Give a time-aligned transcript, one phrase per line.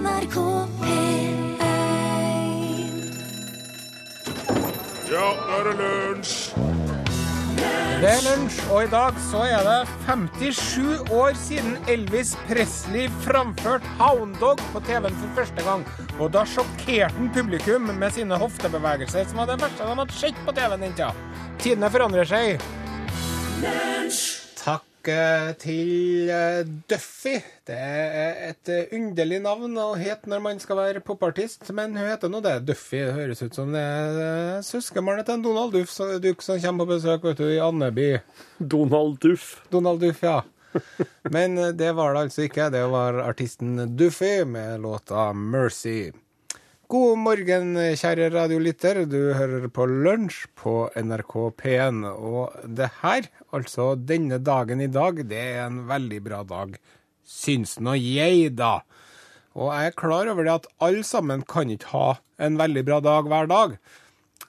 [0.00, 0.36] NRK
[0.80, 1.60] P1
[5.10, 6.36] Ja, nå er det lunsj!
[8.00, 9.76] Det er lunsj, og i dag så er det
[10.06, 15.84] 57 år siden Elvis Presley framførte Hound Dog på TV-en for første gang.
[16.16, 20.44] Og da sjokkerte han publikum med sine hoftebevegelser, som var det verste de hadde sett
[20.46, 21.12] på TV-en den tida.
[21.60, 22.70] Tidene forandrer seg.
[23.60, 24.39] Takk
[25.08, 26.60] eh, til eh,
[26.90, 27.36] Duffy.
[27.66, 32.08] Det er et eh, underlig navn å hete når man skal være popartist, men hun
[32.10, 32.56] heter nå det.
[32.68, 36.42] Duffy det høres ut som det er eh, søskenbarnet til en Donald Duff så- Duck
[36.42, 38.08] som kommer på besøk vet du, i Andeby.
[38.58, 39.60] Donald Duff.
[39.70, 40.42] Donald Duff, ja.
[41.30, 42.68] Men det var det altså ikke.
[42.70, 46.12] Det var artisten Duffy med låta 'Mercy'.
[46.90, 49.04] God morgen, kjære radiolytter.
[49.06, 52.00] Du hører på Lunsj på NRK P1.
[52.10, 56.72] Og det her, altså denne dagen i dag, det er en veldig bra dag.
[57.22, 58.80] Syns nå jeg, da.
[59.54, 62.08] Og jeg er klar over det at alle sammen kan ikke ha
[62.42, 63.78] en veldig bra dag hver dag.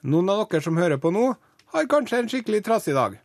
[0.02, 1.28] Noen av dere som hører på nå,
[1.76, 3.22] har kanskje en skikkelig trassig dag.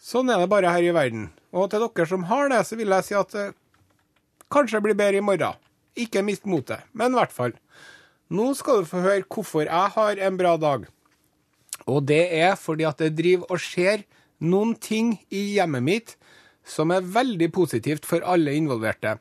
[0.00, 1.28] Sånn er det bare her i verden.
[1.52, 3.50] Og til dere som har det, så vil jeg si at det
[4.48, 5.60] kanskje blir bedre i morgen.
[6.00, 7.58] Ikke mist motet, men i hvert fall.
[8.32, 10.86] Nå skal du få høre hvorfor jeg har en bra dag.
[11.84, 14.06] Og det er fordi at det driver og skjer
[14.42, 16.14] noen ting i hjemmet mitt
[16.64, 19.18] som er veldig positivt for alle involverte.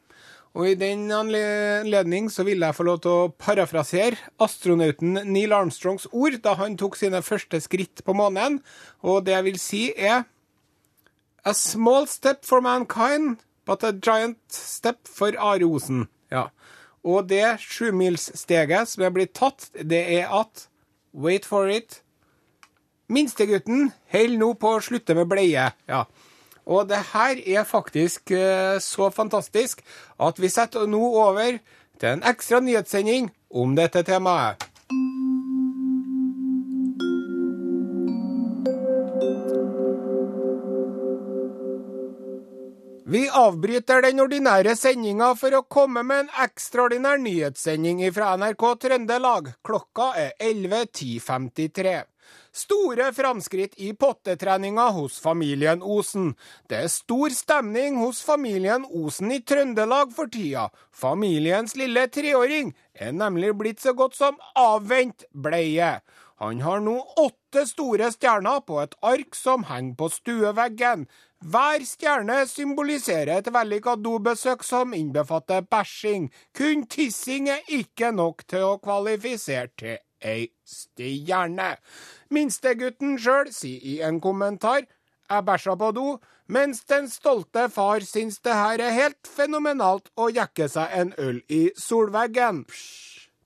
[0.52, 6.09] Og i den anledning så vil jeg få lov til å parafrasere astronauten Neil Armstrongs
[6.12, 8.59] ord da han tok sine første skritt på månen.
[9.00, 10.28] Og det jeg vil si er
[11.42, 16.06] A small step for mankind, but a giant step for Are Osen.
[16.30, 16.52] Ja.
[17.04, 20.68] Og det sjumilssteget som er blitt tatt, det er at
[21.12, 22.00] Wait for it.
[23.12, 25.66] Minstegutten holder nå på å slutte med bleie.
[25.92, 26.06] Ja.
[26.64, 29.82] Og det her er faktisk eh, så fantastisk
[30.22, 31.58] at vi setter nå over
[32.00, 34.71] til en ekstra nyhetssending om dette temaet.
[43.06, 49.47] Vi avbryter den ordinære sendinga for å komme med en ekstraordinær nyhetssending fra NRK Trøndelag.
[49.66, 51.95] Klokka er 11.10.53.
[52.53, 56.35] Store framskritt i pottetreninga hos familien Osen.
[56.69, 60.68] Det er stor stemning hos familien Osen i Trøndelag for tida.
[60.94, 65.95] Familiens lille treåring er nemlig blitt så godt som avvent bleie.
[66.41, 71.09] Han har nå åtte store stjerner på et ark som henger på stueveggen.
[71.41, 76.29] Hver stjerne symboliserer et vellykka dobesøk som innbefatter bæsjing.
[76.53, 81.74] Kun tissing er ikke nok til å kvalifisere til ei stjerne.
[82.30, 84.85] Minstegutten sjøl sier i en kommentar
[85.31, 86.07] jeg bæsja på do,
[86.51, 91.40] mens den stolte far syns det her er helt fenomenalt å jekke seg en øl
[91.50, 92.66] i solveggen.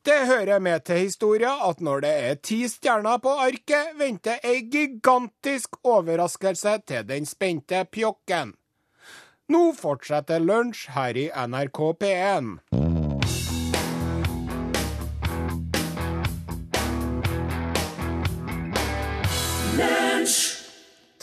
[0.06, 4.60] Det hører med til historia at når det er ti stjerner på arket, venter ei
[4.70, 8.54] gigantisk overraskelse til den spente pjokken.
[9.50, 12.54] Nå fortsetter lunsj her i NRK P1.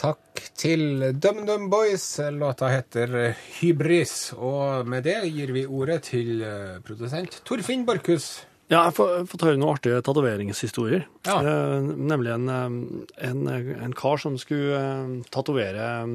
[0.02, 2.18] Takk til DumDum Boys.
[2.34, 4.32] Låta heter Hybris.
[4.34, 8.32] Og med det gir vi ordet til eh, produsent Torfinn Borchhus.
[8.72, 11.02] Ja, jeg har få- fått høre noen artige tatoveringshistorier.
[11.28, 11.34] Ja.
[11.44, 13.42] Eh, nemlig en, eh, en,
[13.84, 16.14] en kar som skulle eh, tatovere eh,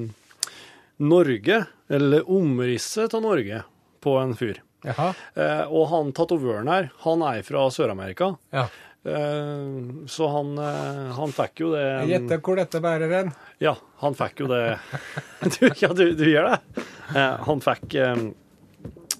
[1.05, 1.59] Norge,
[1.93, 3.61] eller omrisset av Norge,
[4.01, 4.63] på en fyr.
[4.87, 5.11] Jaha.
[5.37, 8.31] Eh, og han tatovøren her, han er fra Sør-Amerika.
[8.55, 8.65] Ja.
[9.07, 13.29] Eh, så han, eh, han fikk jo det Gjette hvor dette bærer hen.
[13.63, 14.63] Ja, han fikk jo det
[15.59, 16.83] du, Ja, du, du gjør det?
[17.13, 18.25] Eh, han fikk eh,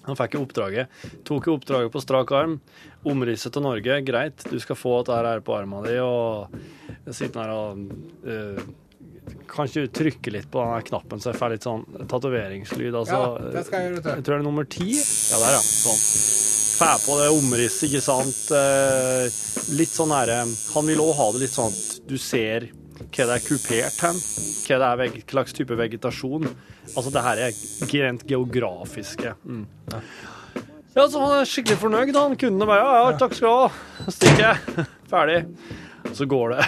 [0.08, 0.98] han fikk jo oppdraget.
[1.28, 2.58] Tok jo oppdraget på strak arm.
[3.08, 7.52] Omrisset til Norge, greit, du skal få dette her på armen din, og sitte her
[7.54, 7.82] og
[8.26, 8.60] uh,
[9.48, 12.96] Kan ikke du trykke litt på den knappen, så jeg får litt sånn tatoveringslyd?
[12.96, 14.16] Altså, Ja, det skal jeg gjøre.
[14.16, 14.90] Jeg tror det er nummer ti.
[14.96, 15.62] Ja, der, ja.
[15.64, 16.02] Sånn.
[16.78, 18.42] Får på det omrisset, ikke sant.
[18.54, 19.38] Eh,
[19.74, 23.36] litt sånn herre Han vil òg ha det litt sånn at du ser hva det
[23.36, 24.18] er kupert hen.
[24.68, 26.48] Hva det er slags type vegetasjon.
[26.94, 27.60] Altså det her er
[28.04, 29.34] rent geografiske.
[29.44, 29.66] Mm.
[30.96, 32.16] Ja, så han er skikkelig fornøyd.
[32.16, 34.08] Han Kunden bare ja, ja, takk skal du ha.
[34.14, 34.62] Stikker.
[35.12, 35.42] Ferdig.
[36.16, 36.66] Så går det.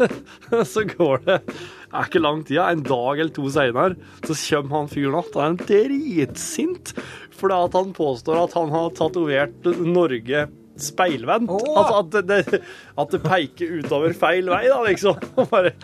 [0.72, 3.96] så går det Det er ikke lang tid, en dag eller to seinere,
[4.26, 5.32] så kommer han fyren opp.
[5.38, 6.92] Han er dritsint
[7.36, 10.46] fordi at han påstår at han har tatovert Norge
[10.82, 11.50] speilvendt.
[11.50, 11.76] Oh.
[11.80, 12.62] Altså at det,
[12.96, 15.20] at det peker utover feil vei, da, liksom.
[15.52, 15.74] Bare,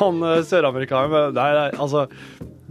[0.00, 2.08] han eh, søramerikaneren Nei, nei, altså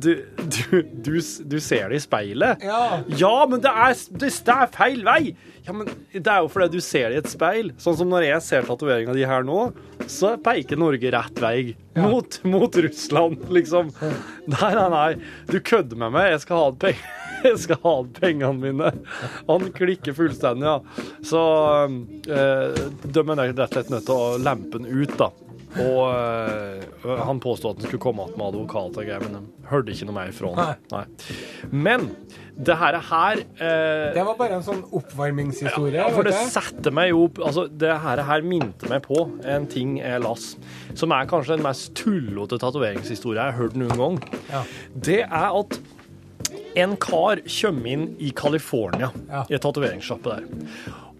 [0.02, 2.64] du, du, du, du ser det i speilet.
[2.66, 3.02] Ja.
[3.20, 5.22] Ja, men det er, det, det er feil vei!
[5.66, 7.72] Ja, men Det er jo fordi du ser det i et speil.
[7.82, 9.68] Sånn som når jeg ser tatoveringa di her nå,
[10.10, 11.76] så peker Norge rett vei.
[12.02, 13.92] Mot, mot Russland, liksom.
[14.50, 15.10] Nei, nei, nei.
[15.52, 16.32] Du kødder med meg.
[16.34, 17.08] Jeg skal ha det peng-
[17.42, 18.90] Jeg skal ha pengene mine.
[19.48, 21.06] Han klikker fullstendig, ja.
[21.26, 21.40] Så
[21.90, 25.32] øh, de er rett og slett nødt til å lempe den ut, da.
[25.82, 29.68] Og øh, han påstod at han skulle komme igjen med advokat og greier, men de
[29.72, 30.82] hørte ikke noe mer fra han.
[30.92, 31.04] Nei.
[31.72, 32.10] Men
[32.62, 35.96] det her, her eh, Det var bare en sånn oppvarmingshistorie.
[35.98, 39.66] ja, for det setter meg jo opp Altså, det her, her minte meg på en
[39.72, 40.52] ting jeg las,
[40.94, 44.20] som er kanskje den mest tullete tatoveringshistoria jeg har hørt noen gang.
[44.52, 44.64] Ja.
[44.94, 45.80] Det er at
[46.82, 49.46] en kar kommer inn i California, Ja.
[49.50, 50.46] i et tatoveringssjappe der.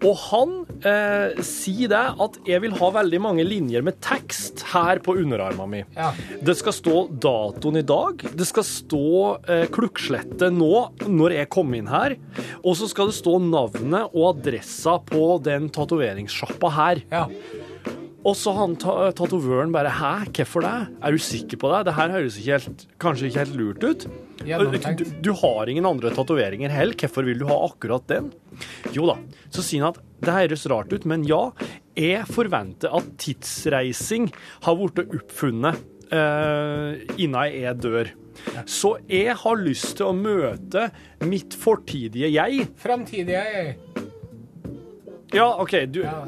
[0.02, 4.98] Og han eh, sier det at 'jeg vil ha veldig mange linjer med tekst her
[4.98, 5.90] på underarmen min'.
[5.96, 6.10] Ja.
[6.42, 9.08] Det skal stå datoen i dag, det skal stå
[9.46, 12.16] eh, klukkslettet nå, når jeg kom inn her,
[12.64, 17.04] og så skal det stå navnet og adressa på den tatoveringssjappa her.
[17.12, 17.28] Ja.
[18.22, 20.88] Og så han ta tatovøren bare 'hæ, hvorfor det?
[21.02, 21.86] Er du sikker på det?
[21.86, 24.06] Det her høres ikke helt, kanskje ikke helt lurt ut'.
[24.42, 28.30] Du, du har ingen andre tatoveringer heller, hvorfor vil du ha akkurat den?
[28.94, 29.16] Jo da,
[29.54, 31.44] så sier han at det høres rart ut, men ja,
[31.98, 34.30] jeg forventer at tidsreising
[34.66, 35.80] har blitt oppfunnet
[36.12, 38.12] uh, innen jeg dør.
[38.66, 40.88] Så jeg har lyst til å møte
[41.28, 42.68] mitt fortidige jeg.
[42.80, 43.91] Framtidige jeg.
[45.32, 46.24] Ja, OK, du Ja,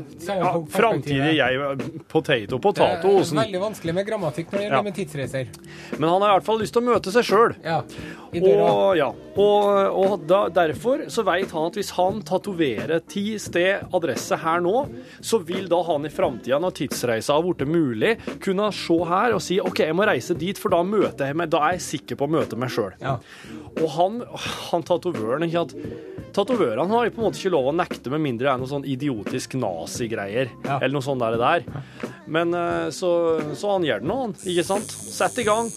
[0.72, 3.10] Framtidige jeg, potato, potato.
[3.20, 5.50] Det er veldig vanskelig med grammatikk når det gjelder med tidsreiser.
[5.98, 7.56] Men han har i hvert fall lyst til å møte seg sjøl.
[7.64, 7.82] Ja.
[8.34, 8.68] I døra.
[8.68, 13.94] Og, ja, og, og da, derfor så vet han at hvis han tatoverer ti sted
[13.94, 14.84] adresse her nå,
[15.24, 19.44] så vil da han i framtida, når tidsreisa har blitt mulig, kunne se her og
[19.44, 22.20] si OK, jeg må reise dit, for da møter jeg meg, da er jeg sikker
[22.20, 22.92] på å møte meg sjøl.
[23.02, 23.18] Ja.
[23.80, 24.20] Og han,
[24.70, 25.78] han tatovøren ikke at
[26.34, 28.86] Tatovørene har på en måte ikke lov å nekte med mindre det er noe sånn
[28.90, 30.50] idiotisk nazigreier.
[30.66, 30.80] Ja.
[30.80, 31.36] Eller noe sånt der.
[31.38, 32.10] der.
[32.26, 33.10] Men eh, så,
[33.54, 34.34] så han gjør det nå, han.
[34.50, 34.90] Ikke sant?
[34.90, 35.70] Sett i gang.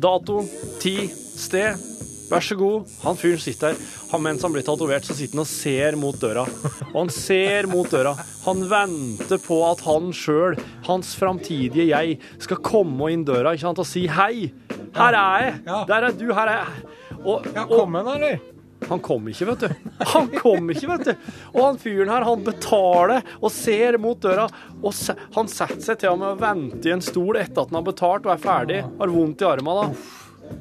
[0.00, 0.42] Dato,
[0.82, 1.88] tid, sted.
[2.30, 2.86] Vær så god.
[3.02, 3.86] Han fyren sitter der.
[4.12, 6.44] Han, mens han blir tatovert, så sitter han og ser mot døra.
[6.92, 8.12] Og han ser mot døra.
[8.44, 10.54] Han venter på at han sjøl,
[10.86, 14.46] hans framtidige jeg, skal komme inn døra ikke sant, og si hei.
[14.94, 15.58] Her er jeg.
[15.90, 16.24] Der er du.
[16.34, 16.88] Her er jeg.
[17.20, 18.40] Og, Ja, kom igjen, eller?
[18.88, 19.90] han kom ikke, vet du.
[20.14, 21.26] Han kom ikke, vet du.
[21.52, 24.46] Og han fyren her, han betaler og ser mot døra.
[24.80, 27.74] Og se, han setter seg til og med og venter i en stol etter at
[27.74, 28.80] han har betalt og er ferdig.
[29.02, 29.90] Har vondt i armen da.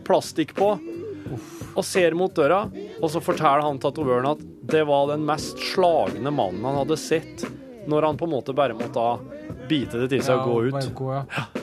[0.08, 0.74] Plastikk på.
[1.78, 2.64] Og ser mot døra.
[3.00, 7.46] Og så forteller han tatovøren at det var den mest slagne mannen han hadde sett.
[7.90, 9.06] Når han på en måte bare måtte
[9.70, 11.04] bite det til seg og gå ut.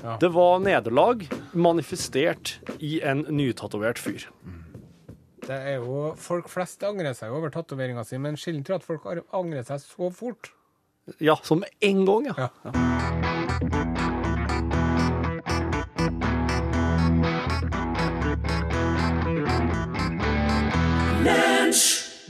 [0.02, 0.16] ja.
[0.22, 4.26] Det var nederlag manifestert i en nytatovert fyr.
[5.46, 9.06] Det er jo Folk flest angrer seg over tatoveringa si, men sjelden tror at folk
[9.34, 10.50] angrer seg så fort.
[11.22, 12.50] Ja, som med en gang, ja.
[12.66, 14.25] Ja.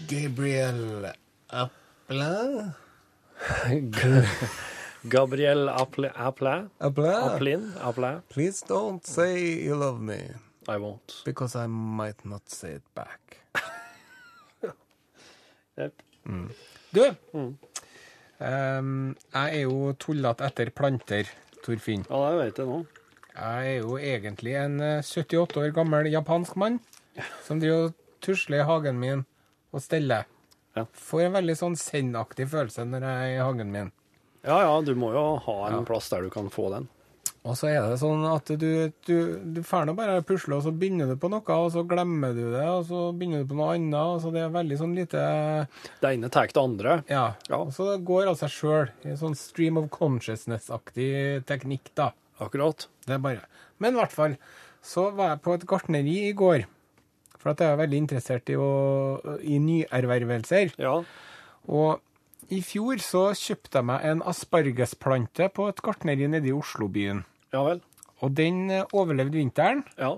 [0.08, 1.12] Gabriel
[1.50, 2.72] Apple?
[5.08, 7.04] Gabriel Apple, Apple, Apple?
[7.06, 10.18] Applin, Apple, Please don't say you love me,
[10.68, 11.22] I won't.
[11.24, 13.20] because I might not say it back.
[15.76, 15.92] Yep.
[16.96, 17.02] Du,
[18.40, 21.28] ehm, jeg er jo tullete etter planter,
[21.60, 22.06] Torfinn.
[22.08, 22.78] Ja, det vet jeg nå.
[23.36, 26.78] Jeg er jo egentlig en eh, 78 år gammel japansk mann
[27.44, 27.94] som driver og
[28.26, 29.24] tusler i hagen min
[29.74, 30.26] og steller.
[30.76, 30.84] Ja.
[30.92, 33.94] Får en veldig sånn sendaktig følelse når jeg er i hagen min.
[34.46, 36.90] Ja, ja, du må jo ha en plass der du kan få den.
[37.46, 38.70] Og så er det sånn at du,
[39.06, 39.16] du,
[39.54, 42.42] du får nå bare pusle, og så begynner du på noe, og så glemmer du
[42.50, 43.94] det, og så begynner du på noe annet.
[44.02, 45.22] og så Det er veldig sånn lite
[46.02, 46.96] Det ene tar det andre.
[47.10, 47.26] Ja.
[47.46, 47.60] Ja.
[47.62, 48.90] Og så det går av seg sjøl.
[49.06, 52.10] En sånn stream of consciousness-aktig teknikk, da.
[52.42, 52.88] Akkurat.
[53.06, 53.46] Det er bare
[53.78, 54.34] Men i hvert fall
[54.86, 56.66] så var jeg på et gartneri i går.
[57.40, 58.70] For at jeg er veldig interessert i, å,
[59.42, 60.76] i nyervervelser.
[60.80, 60.98] Ja.
[61.66, 67.24] Og i fjor så kjøpte jeg meg en aspargesplante på et gartneri nede i Oslobyen.
[67.54, 67.82] Ja vel.
[68.24, 69.82] Og den eh, overlevde vinteren.
[69.98, 70.14] Ja.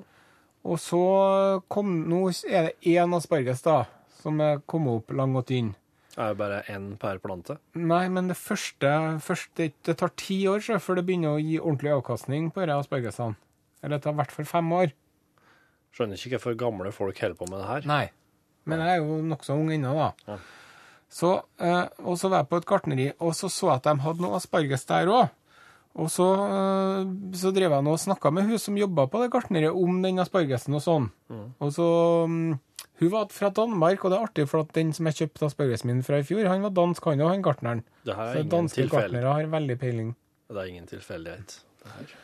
[0.69, 1.03] Og så
[1.73, 3.85] kom Nå er det én asparges, da,
[4.21, 5.73] som er kommet opp lang og tynn.
[6.19, 7.61] Er det bare én per plante?
[7.79, 8.91] Nei, men det første,
[9.23, 12.81] første Det tar ti år så, før det begynner å gi ordentlig avkastning på disse
[12.83, 13.39] aspargesene.
[13.83, 14.95] Eller det tar i hvert fall fem år.
[15.97, 17.87] Skjønner ikke hvorfor gamle folk holder på med det her.
[17.91, 18.05] Nei.
[18.69, 20.13] Men jeg er jo nokså ung ennå, da.
[20.29, 20.39] Ja.
[21.09, 21.31] Så,
[21.65, 24.21] eh, og så var jeg på et gartneri, og så så jeg at de hadde
[24.21, 25.31] noe asparges der òg.
[25.99, 29.31] Og så, eh, så drev jeg nå og snakka med hun som jobba på det
[29.33, 31.09] gartneriet om den aspargesen og sånn.
[31.61, 31.89] Og så
[32.29, 32.59] mm,
[32.99, 35.87] Hun var fra Danmark, og det er artig, for at den som jeg kjøpte aspargesen
[35.87, 37.83] min fra i fjor, han var dansk, han òg, han gartneren.
[38.05, 39.05] Er Så ingen danske tilfell.
[39.13, 40.17] gartnere har veldig peiling.
[40.51, 41.61] Det er ingen tilfeldighet.
[41.79, 42.17] Det her.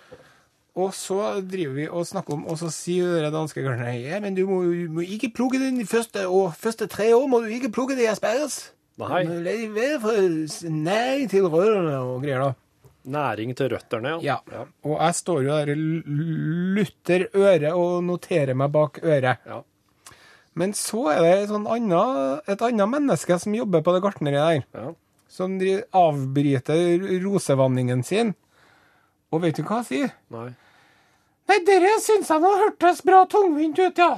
[0.75, 4.43] Og så driver vi og snakker om, og så sier det danske gartneren men du
[4.49, 7.95] må, må ikke plukke den de første, og første tre år, må du ikke plukke
[7.95, 8.73] det asperges.
[8.99, 9.23] Nei.
[9.27, 10.19] La det være for
[10.71, 12.91] næring til røttene og greier, da.
[13.15, 14.41] Næring til røttene, ja.
[14.51, 14.65] Ja.
[14.87, 15.87] Og jeg står jo der og
[16.79, 19.47] lutter øret og noterer meg bak øret.
[19.47, 19.61] Ja.
[20.59, 24.67] Men så er det et, sånn annet, et annet menneske som jobber på det gartneriet
[24.75, 24.93] der, Ja.
[25.29, 28.35] som avbryter rosevanningen sin.
[29.35, 30.13] Og vet du hva han sier?
[30.31, 30.53] Nei.
[31.49, 34.13] Nei, dere syns jeg nå hørtes bra tungvint ut, ja.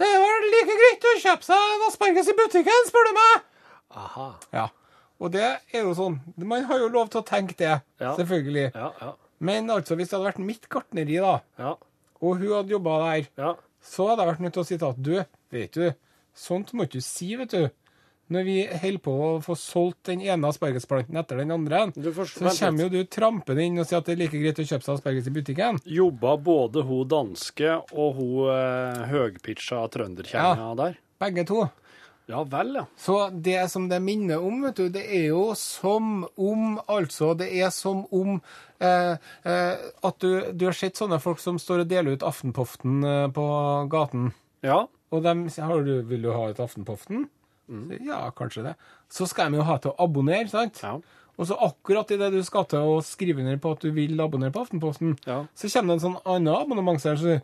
[0.00, 3.42] Det er vel like greit å kjøpe seg en asparges i butikken, spør du meg.
[4.00, 4.28] Aha.
[4.54, 4.68] Ja.
[5.20, 6.20] Og det er jo sånn.
[6.38, 8.14] Man har jo lov til å tenke det, Ja.
[8.16, 8.70] selvfølgelig.
[8.74, 9.10] Ja, ja.
[9.40, 11.74] Men altså, hvis det hadde vært mitt gartneri, da, Ja.
[12.22, 13.54] og hun hadde jobba der, ja.
[13.82, 15.94] så hadde jeg vært nødt til å si til at du, vet du,
[16.34, 17.70] sånt må ikke du si, vet du.
[18.30, 22.52] Når vi holder på å få solgt den ene aspargesplanten etter den andre, får- så
[22.60, 24.94] kommer jo du trampende inn og sier at det er like greit å kjøpe seg
[25.00, 25.80] asparges i butikken.
[25.84, 30.94] Jobba både hun danske og hun eh, høgpitcha trønderkjerringa der?
[31.20, 31.64] Begge to.
[32.30, 32.84] Ja vel, ja.
[32.94, 37.48] Så det som det minner om, vet du, det er jo som om Altså, det
[37.58, 38.36] er som om
[38.78, 39.74] eh, eh,
[40.06, 43.48] at du, du har sett sånne folk som står og deler ut Aftenpoften eh, på
[43.90, 44.30] gaten.
[44.62, 44.84] Ja.
[45.10, 47.26] Og dem har du, 'Vil du ha et Aftenpoften?'
[47.70, 48.74] Så, ja, kanskje det.
[49.08, 50.80] Så skal de jo ha til å abonnere, sant?
[50.82, 50.96] Ja.
[51.38, 54.52] Og så akkurat idet du skal til å skrive under på at du vil abonnere
[54.52, 55.44] på Aftenposten, Ja.
[55.54, 57.42] så kommer det en sånn annen abonnementseier som sier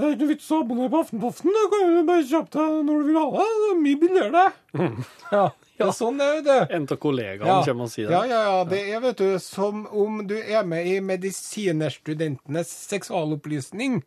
[0.00, 1.50] det er ikke noe vits å abonnere på Aftenposten.
[1.52, 3.48] Du kan jo bare kjøpe det når du vil ha det.
[3.60, 4.86] Det er mye billigere, det.
[5.34, 5.42] Ja,
[5.80, 6.56] Ja, er sånn er, det.
[6.76, 7.58] En av kollegaene Ja.
[7.66, 8.12] kommer og sier det.
[8.14, 8.64] Ja, ja, ja.
[8.64, 14.02] Det er, vet du, som om du er med i medisinerstudentenes seksualopplysning,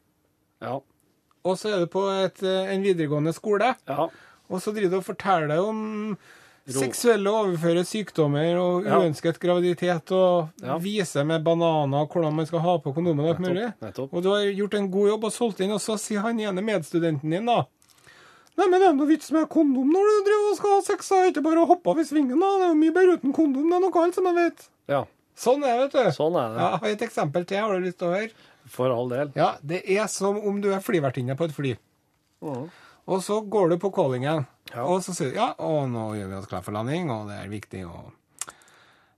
[0.62, 0.80] Ja.
[1.46, 4.08] og så er du på et, eh, en videregående skole, ja.
[4.50, 6.18] Og så driver du og forteller om
[6.68, 9.00] seksuelle overføre sykdommer og Ja.
[9.02, 10.78] uønsket graviditet, og Ja.
[10.78, 13.74] viser med bananer hvordan man skal ha på kondomen og alt mulig.
[14.14, 16.62] Og du har gjort en god jobb og solgt inn, og så sier han ene
[16.62, 17.66] medstudenten din, da
[18.56, 21.12] Nei, men det er noe vits med kondom når du driver og skal ha sex,
[21.12, 22.52] og ikke bare å hoppe av i svingen, da.
[22.60, 24.68] Det er jo mye bedre uten kondom, det er noe alt som jeg vet.
[24.88, 25.06] ja.
[25.36, 26.12] Sånn er det, vet du.
[26.12, 26.60] Sånn er det.
[26.62, 27.58] Ja, har et eksempel til.
[27.58, 28.30] Har du lyst til å høre?
[28.68, 29.32] For all del.
[29.36, 31.76] Ja, Det er som om du er flyvertinne på et fly.
[33.08, 34.86] Og så går du på callingen, Ja.
[34.88, 37.36] og så sier du ja, og nå gjør vi oss klar for landing, og det
[37.44, 38.12] er viktig å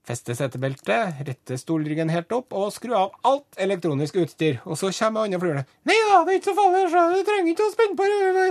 [0.06, 4.60] feste setebeltet, rette stolryggen helt opp og skru av alt elektronisk utstyr.
[4.64, 5.64] Og så kommer andre flyverne.
[5.88, 8.44] Nei da, det er ikke så farlig, så du trenger ikke å spenne på det.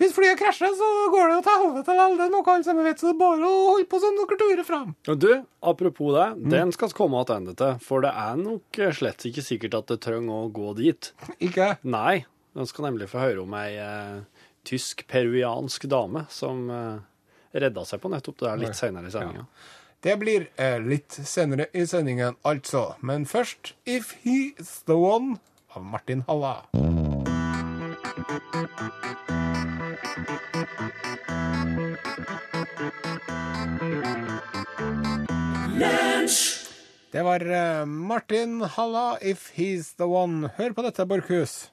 [0.00, 2.16] Hvis flyet krasjer, så går det jo til helvete likevel.
[2.16, 4.40] Det er noe alle sammen vet, så det er bare å holde på som dere
[4.40, 4.94] turer fram.
[5.12, 5.30] Og du,
[5.72, 6.48] apropos det, Mm.
[6.56, 9.86] den skal vi komme tilbake til, for det er nok eh, slett ikke sikkert at
[9.92, 11.12] det trenger å gå dit.
[11.44, 11.76] Ikke?
[11.84, 12.24] Nei,
[12.56, 13.76] den skal nemlig få høre om ei
[14.68, 16.98] tysk-peruviansk dame som eh,
[17.62, 19.46] redda seg på nettopp det der litt senere i sendinga.
[20.02, 22.94] Det blir eh, litt senere i sendingen, altså.
[23.00, 25.38] Men først If He's The One
[25.76, 26.56] av Martin Halla.
[37.12, 40.48] Det var eh, Martin Halla, If He's The One.
[40.56, 41.70] Hør på dette, Borchhus.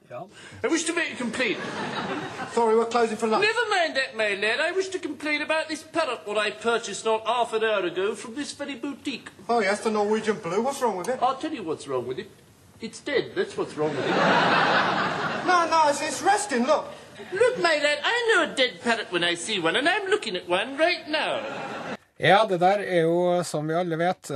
[0.64, 1.58] I wish to make a complaint.
[2.52, 3.44] Sorry, we're closing for lunch.
[3.46, 4.60] Never mind that, my lad.
[4.60, 8.14] I wish to complain about this parrot what I purchased not half an hour ago
[8.14, 9.30] from this very boutique.
[9.48, 10.60] Oh, yes, the Norwegian blue.
[10.60, 11.18] What's wrong with it?
[11.22, 12.30] I'll tell you what's wrong with it.
[12.82, 13.32] It's dead.
[13.34, 14.14] That's what's wrong with it.
[15.46, 16.66] No, no, it's, it's resting.
[16.66, 16.84] Look.
[17.32, 20.36] Look, my lad, I know a dead parrot when I see one, and I'm looking
[20.36, 21.89] at one right now.
[22.20, 24.28] Ja, det der er jo, som vi alle vet,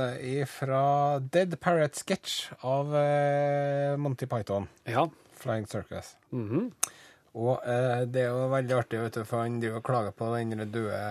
[0.49, 4.65] fra Dead Parrot Sketch av eh, Monty Python.
[4.89, 5.03] Ja.
[5.37, 6.15] Flying Circus.
[7.35, 10.31] Og eh, det er jo veldig artig, vet du, for han driver og klager på
[10.33, 11.01] den døde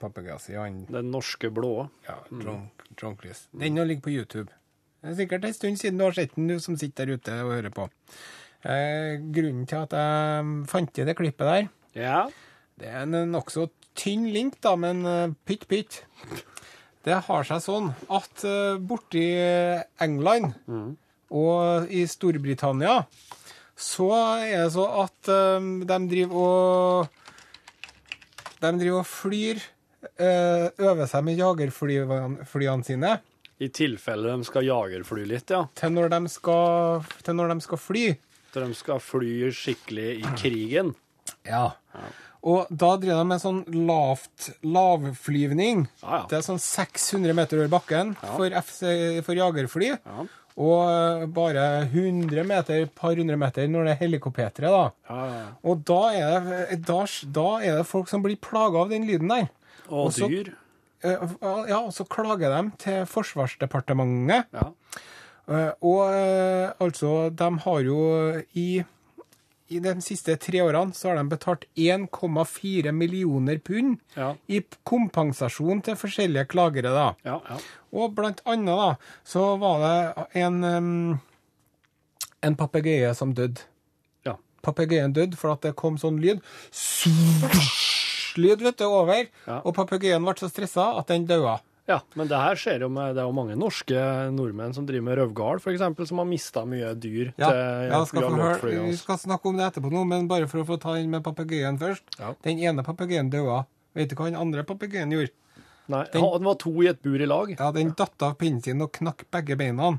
[0.00, 0.80] papegøyen sin.
[0.90, 1.86] Den norske blå.
[2.08, 3.16] ja, Drunk, mm.
[3.20, 3.46] Cleese.
[3.52, 4.50] Den nå ligger på YouTube.
[5.04, 7.38] Det er sikkert en stund siden du har sett den, du som sitter der ute
[7.44, 7.86] og hører på.
[8.66, 12.24] Eh, grunnen til at jeg fant i det klippet der, Ja.
[12.80, 13.68] det er en nokså
[13.98, 16.02] tynn link, da, men uh, pytt, pytt.
[17.06, 19.26] Det har seg sånn at uh, borti
[20.02, 20.56] England
[21.34, 23.04] og i Storbritannia
[23.76, 24.08] så
[24.40, 27.22] er det så at um, de driver og
[28.62, 29.60] De driver og flyr
[30.16, 33.10] Øver seg med jagerflyene flyene sine
[33.60, 35.66] I tilfelle de skal jagerfly litt, ja.
[35.76, 38.04] til når de skal, til når de skal fly.
[38.54, 40.94] Til de skal fly skikkelig i krigen.
[41.48, 41.66] Ja.
[41.92, 42.08] Ja.
[42.46, 45.86] Og da driver de med sånn lavt lavflyvning.
[46.02, 46.24] Ah, ja.
[46.30, 48.82] Det er sånn 600 meter over bakken for, FC,
[49.26, 49.88] for jagerfly.
[49.96, 50.26] Ja.
[50.56, 54.84] Og eh, bare 100 meter, par hundre meter når det er helikoptre, da.
[55.10, 55.48] Ja, ja, ja.
[55.68, 57.00] Og da er, det, da,
[57.40, 59.50] da er det folk som blir plaga av den lyden der.
[59.90, 60.54] Og Og så- dyr.
[61.04, 61.18] Eh,
[61.68, 64.46] Ja, og så klager de til Forsvarsdepartementet.
[64.54, 64.70] Ja.
[65.48, 67.98] Eh, Og eh, altså, de har jo
[68.54, 68.84] i,
[69.68, 74.34] i de siste tre årene så har de betalt 1,4 millioner pund Ja.
[74.48, 77.06] i kompensasjon til forskjellige klagere, da.
[77.26, 77.56] Ja, ja.
[77.92, 78.90] Og blant annet da,
[79.24, 81.20] så var det en, um,
[82.42, 83.60] en papegøye som døde.
[84.24, 84.36] Ja.
[84.62, 86.40] Papegøyen døde for at det kom sånn lyd.
[88.36, 89.26] Lyd, vet du, over.
[89.64, 91.58] Og papegøyen ble så stressa at den daua.
[91.86, 94.00] Ja, men det her skjer jo med Det er jo mange norske
[94.34, 98.26] nordmenn som driver med røvgard, f.eks., som har mista mye dyr Ja, til ja skal
[98.34, 101.12] høre, vi skal snakke om det etterpå nå, men bare for å få ta inn
[101.14, 102.18] med papegøyen først.
[102.18, 102.32] Ja.
[102.42, 103.60] Den ene papegøyen døde.
[103.96, 105.30] Vet du hva den andre papegøyen gjorde?
[105.86, 107.54] Nei, Den- den, var to i et bur i lag.
[107.54, 109.92] Ja, Den datt av pinnen sin og knakk begge beina.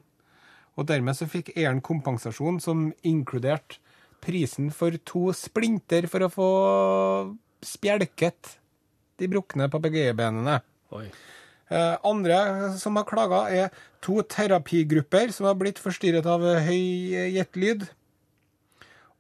[0.78, 3.80] Og dermed så fikk eieren kompensasjon som inkluderte
[4.22, 6.50] prisen for to splinter for å få
[7.64, 8.58] spjelket
[9.18, 10.60] de brukne papegøyebenene.
[11.70, 12.38] Eh, andre
[12.80, 13.70] som har klaga, er
[14.02, 17.88] to terapigrupper som har blitt forstyrret av høy gjettlyd.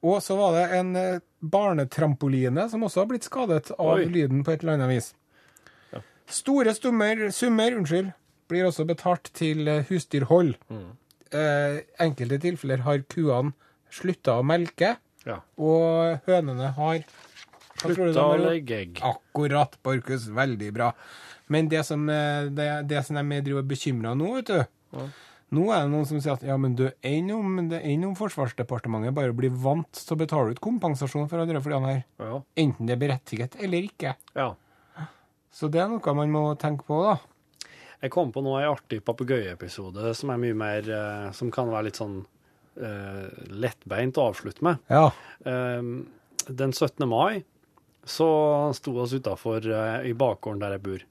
[0.06, 4.06] Og så var det en eh, barnetrampoline som også har blitt skadet av Oi.
[4.06, 5.14] lyden på et eller annet vis.
[6.28, 8.10] Store stummer, summer unnskyld,
[8.52, 10.56] blir også betalt til eh, husdyrhold.
[10.72, 10.90] Mm.
[11.36, 13.54] Eh, enkelte tilfeller har kuene
[13.92, 14.96] slutta å melke,
[15.28, 15.42] Ja.
[15.60, 17.04] og hønene har
[17.78, 19.00] Slutta å legge egg.
[19.06, 20.24] Akkurat, Borchhus.
[20.34, 20.88] Veldig bra.
[21.54, 25.08] Men det som, eh, det, det som de driver og bekymra nå, vet du
[25.56, 29.32] Nå er det noen som sier at ja, men du, enn om, om Forsvarsdepartementet bare
[29.36, 32.02] blir vant til å betale ut kompensasjon for alle de flyene her.
[32.20, 32.42] Ja.
[32.60, 34.18] Enten det er berettiget eller ikke.
[34.36, 34.50] ja.
[35.58, 37.16] Så det er noe man må tenke på, da.
[38.04, 41.88] Jeg kom på nå en artig papegøyeepisode som er mye mer eh, Som kan være
[41.88, 42.20] litt sånn
[42.78, 44.84] eh, lettbeint å avslutte med.
[44.92, 45.08] Ja.
[45.42, 45.82] Eh,
[46.48, 47.08] den 17.
[47.10, 47.42] mai
[48.08, 48.28] så
[48.78, 49.66] sto vi utafor
[50.08, 51.02] i bakgården der jeg bor.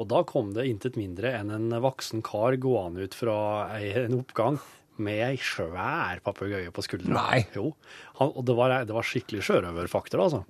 [0.00, 3.36] Og da kom det intet mindre enn en voksen kar gående ut fra
[3.76, 4.58] en oppgang
[5.02, 7.14] med ei svær papegøye på skuldra.
[7.16, 7.42] Nei.
[7.56, 7.72] Jo.
[8.18, 10.42] Han, og det var, det var skikkelig sjørøverfaktor, altså.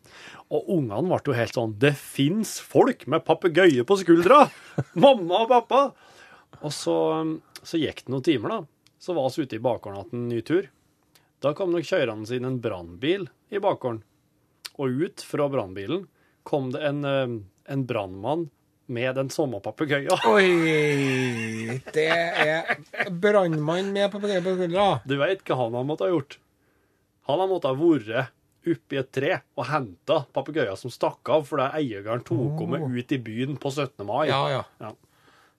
[0.52, 4.44] Og ungene ble jo helt sånn Det fins folk med papegøye på skuldra!
[4.98, 5.82] Mamma og pappa!
[6.60, 6.96] Og så,
[7.62, 8.88] så gikk det noen timer, da.
[9.02, 10.68] Så var vi ute i bakgården igjen en ny tur.
[11.42, 14.02] Da kom nok kjørende inn en brannbil i bakgården.
[14.78, 16.06] Og ut fra brannbilen
[16.46, 17.38] kom det en, eh,
[17.72, 18.48] en brannmann
[18.92, 20.12] med den samme papegøyen.
[20.32, 21.80] Oi!
[21.94, 24.86] Det er brannmann med papegøye på skuldra.
[25.08, 26.38] Du veit hva han har måttet ha gjort?
[27.30, 31.64] Han har måttet ha vært oppi et tre og henta papegøyer som stakk av fordi
[31.80, 34.04] eieren tok henne med ut i byen på 17.
[34.06, 34.28] mai.
[34.30, 34.62] Ja, ja.
[34.82, 34.92] Ja.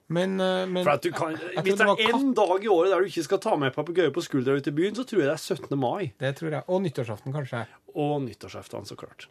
[0.06, 3.40] Men, eh, men kan, Hvis det er én dag i året der du ikke skal
[3.40, 5.78] ta med papegøye på skuldra ut i byen, så tror jeg det er 17.
[5.80, 6.12] mai.
[6.20, 6.64] Det tror jeg.
[6.68, 7.64] Og nyttårsaften, kanskje.
[7.94, 9.28] Og nyttårsaften, så klart.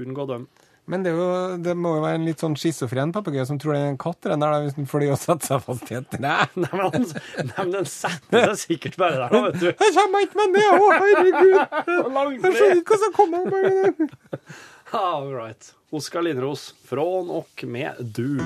[0.00, 0.48] Unngå dem.
[0.88, 1.28] Men det, jo,
[1.60, 4.20] det må jo være en litt sånn schizofren papegøye som tror det er en katt,
[4.24, 6.34] den der, hvis den flyr og setter seg fast i et tre.
[6.64, 9.68] Nei, men, den setter seg sikkert bare der, vet du.
[9.68, 10.70] Jeg kommer ikke meg ned!
[10.72, 11.58] Å, herregud!
[12.48, 13.50] Jeg skjønner ikke hva som kommer.
[13.52, 14.48] Bare.
[14.96, 15.74] All right.
[15.90, 18.40] Oskar Lindros, från och med du.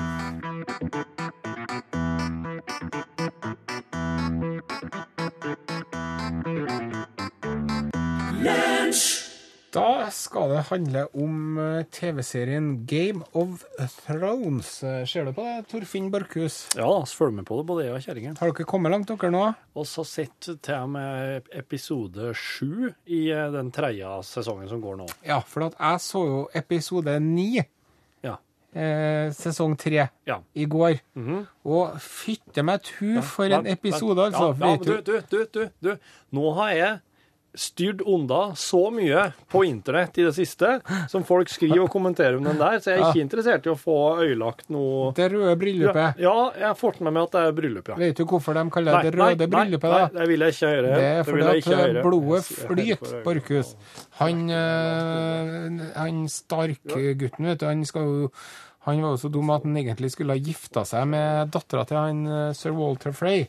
[9.73, 13.63] Da skal det handle om eh, TV-serien Game of
[14.05, 14.67] Thrones.
[14.85, 16.59] Eh, Ser du på det, Torfinn Borchhus?
[16.77, 18.33] Ja, så følger med på det, både jeg og kjerringa.
[18.37, 19.47] Har dere kommet langt, dere nå?
[19.73, 24.99] Og så sett til og med episode sju i eh, den tredje sesongen som går
[25.01, 25.07] nå.
[25.25, 27.55] Ja, for at jeg så jo episode ni,
[28.23, 28.35] Ja.
[28.77, 30.37] eh, sesong tre, Ja.
[30.53, 30.99] i går.
[31.65, 34.35] Og fytte meg tu for en Vent, episode, vent.
[34.37, 34.53] altså.
[34.53, 35.97] Ja, ja, du, du, du, du, du.
[36.37, 37.01] Nå har jeg
[37.53, 40.79] styrt unna så mye på internett i det siste,
[41.11, 43.77] som folk skriver og kommenterer om den der, så jeg er ikke interessert i å
[43.77, 46.19] få øyelagt noe Det røde bryllupet.
[46.23, 47.99] ja, jeg har fått med meg at det er bryllup, ja.
[48.01, 49.89] Vet du hvorfor de kaller det det røde bryllupet?
[49.93, 50.09] nei, da?
[50.19, 50.97] det vil jeg ikke høre.
[50.97, 53.15] Det er fordi det at blodet Jeg flyter.
[53.23, 53.73] Borchhus.
[54.19, 58.29] Han, øh, han Stark-gutten, vet du, han skal jo
[58.83, 61.99] han var jo så dum at han egentlig skulle ha gifta seg med dattera til
[62.01, 63.45] han øh, sir Walter Frey.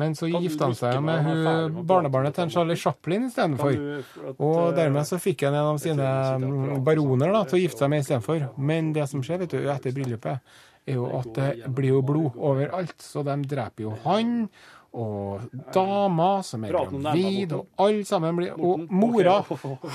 [0.00, 3.76] Men så gifta han seg med hun barnebarnet til Charlie Chaplin istedenfor.
[4.10, 6.08] for Og eh, dermed så fikk han en av sine
[6.42, 8.46] mm, baroner da, sånn, til å gifte seg med istedenfor.
[8.58, 12.34] Men det som skjer vet du, etter bryllupet, er jo at det blir jo blod
[12.34, 12.96] overalt.
[13.00, 14.48] Så de dreper jo han
[14.94, 19.40] og dama som er gravid, og alle sammen blir Og mora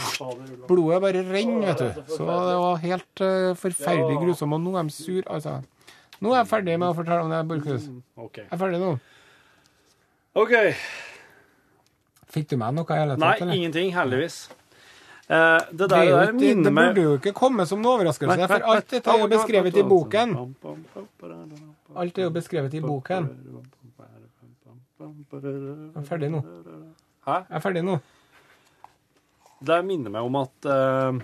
[0.68, 2.02] Blodet bare renner, vet du.
[2.16, 4.58] Så det var helt eh, forferdelig grusomt.
[4.58, 5.60] Og nå er de sur, altså.
[6.20, 7.88] Nå er jeg ferdig med å fortelle om det, Borchhus.
[8.36, 8.98] Jeg er ferdig nå.
[10.40, 10.56] OK.
[12.30, 13.42] Fikk du med noe hele Nei, tatt?
[13.46, 13.58] eller?
[13.58, 14.38] ingenting, heldigvis.
[15.30, 15.36] Eh,
[15.72, 18.38] det Det, der, det, jo det, ikke- det burde jo ikke komme som noe overraskelse,
[18.38, 20.36] Nei, for alt dette er jo beskrevet i boken.
[21.96, 23.30] Alt er jo beskrevet i boken.
[25.00, 26.42] Jeg er ferdig nå.
[27.26, 27.36] Hæ?
[27.50, 28.00] Jeg er ferdig nå.
[29.64, 31.20] Det minner meg om at uh,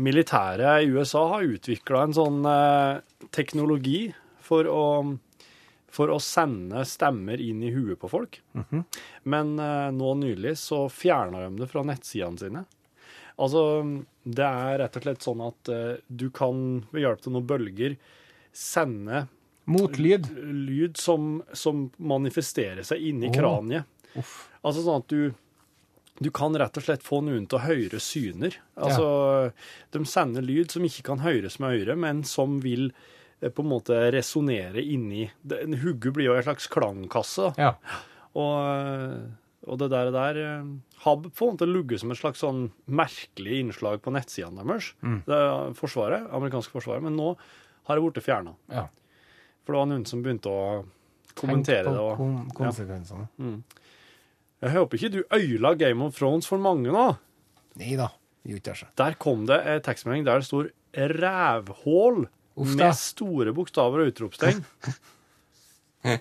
[0.00, 3.00] militæret i USA har utvikla en sånn uh,
[3.32, 4.82] teknologi for å,
[5.92, 8.38] for å sende stemmer inn i huet på folk.
[9.28, 12.64] Men eh, nå nylig så fjerna de det fra nettsidene sine.
[13.42, 13.62] Altså,
[14.24, 17.96] det er rett og slett sånn at eh, du kan ved hjelp av noen bølger
[18.56, 19.26] sende
[19.64, 20.26] Motlyd.
[20.42, 23.36] lyd som, som manifesterer seg inni oh.
[23.36, 23.88] kraniet.
[24.62, 25.32] Altså sånn at du,
[26.20, 28.58] du kan rett og slett få noen til å høre syner.
[28.76, 29.52] Altså,
[29.94, 32.90] de sender lyd som ikke kan høres med øret, men som vil
[33.50, 35.24] på en måte resonnere inni
[35.58, 37.50] En hugge blir jo en slags klangkasse.
[37.58, 37.74] Ja.
[38.38, 39.24] Og, eh,
[39.66, 40.70] og det der, der eh,
[41.02, 44.92] har på en måte ligget som et slags sånn merkelig innslag på nettsidene deres.
[45.02, 45.20] Mm.
[45.26, 45.42] Det
[45.78, 47.02] forsvaret, amerikanske forsvaret.
[47.02, 47.32] Men nå
[47.88, 48.56] har det blitt fjerna.
[48.72, 48.88] ja.
[49.62, 50.62] For det var noen som begynte å
[51.38, 51.98] kommentere det.
[52.02, 53.28] Og, kon konsekvensene.
[54.62, 57.04] jeg håper ikke du øyla Game of Thrones for mange nå.
[57.78, 58.08] Nei da,
[58.42, 58.90] gjorde ikke det.
[58.98, 62.26] Der kom det en tekstmelding der det står 'rævhål'.
[62.56, 64.64] Med store bokstaver og utropstegn.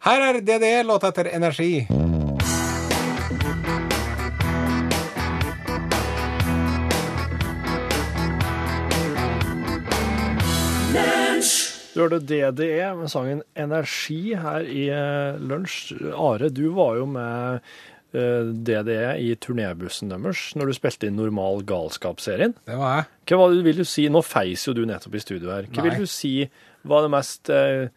[0.00, 1.86] Her er DDE, låt etter energi.
[11.90, 15.92] Du hørte DDE med sangen 'Energi' her i eh, lunsj.
[16.14, 17.60] Are, du var jo med
[18.12, 22.54] DDE i turnébussen deres når du spilte inn Normal galskap-serien.
[22.66, 23.08] Det var jeg.
[23.30, 25.68] Hva vil du si, Nå feis jo du nettopp i studio her.
[25.70, 25.90] Hva Nei.
[25.90, 26.32] vil du si
[26.90, 27.90] var det mest eh,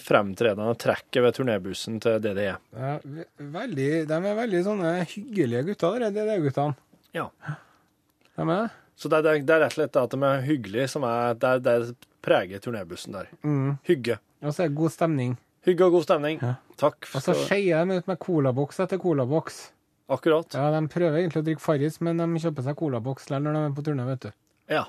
[0.00, 2.20] fremtredende trekket ved turnébussen til?
[2.22, 2.54] DDE?
[2.78, 2.94] Ja,
[3.58, 6.76] veldig, de er veldig sånne hyggelige gutter, de DDE-guttene.
[7.18, 7.26] Ja.
[7.42, 8.70] De er det.
[9.02, 11.52] Så det, er- det er rett og slett at de er hyggelige som er det,
[11.66, 11.76] det
[12.22, 13.28] preger turnébussen der.
[13.42, 13.72] Mm.
[13.88, 14.18] Hygge.
[14.42, 15.34] Og så er det god stemning.
[15.66, 16.40] Hygge og god stemning.
[16.42, 16.54] Ja.
[16.80, 17.06] Takk.
[17.14, 19.60] Og så skal- skeier de ut med colaboks etter colaboks.
[20.10, 20.52] Akkurat.
[20.58, 23.60] Ja, de prøver egentlig å drikke Farris, men de kjøper seg colaboks likevel når de
[23.70, 24.32] er på turné, vet du.
[24.68, 24.84] Ja.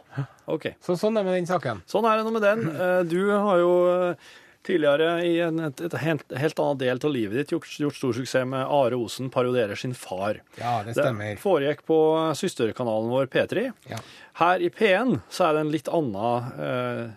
[0.48, 0.74] OK.
[0.82, 1.82] Så sånn er det med den saken.
[1.88, 2.66] Sånn er det nå med den.
[2.76, 3.72] Eh, Du har jo
[4.10, 4.16] eh,
[4.64, 8.14] tidligere i en, et, et helt, helt annet del av livet ditt gjort, gjort stor
[8.14, 10.40] suksess med Are Osen parodierer sin far.
[10.58, 11.36] Ja, det stemmer.
[11.36, 11.98] Det foregikk på
[12.40, 13.72] søsterkanalen vår P3.
[13.92, 13.98] Ja.
[14.40, 17.12] Her i P1 så er det en litt annen, eh,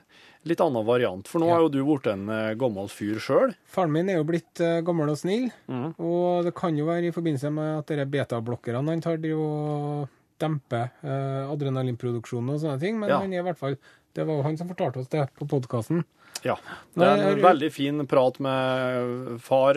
[0.47, 1.55] litt annen variant, for nå Ja.
[1.57, 3.55] har jo du blitt en eh, gammel fyr sjøl.
[3.67, 5.95] Faren min er jo blitt eh, gammel og snill, mm.
[5.99, 10.09] og det kan jo være i forbindelse med at dere betablokkerne han tar, driver og
[10.39, 13.19] demper eh, adrenalinproduksjonen og sånne ting, men Ja.
[13.21, 13.77] han er i hvert fall
[14.17, 16.03] Det var jo han som fortalte oss det på podkasten.
[16.43, 16.55] Ja.
[16.97, 19.77] Det er en veldig fin prat med far,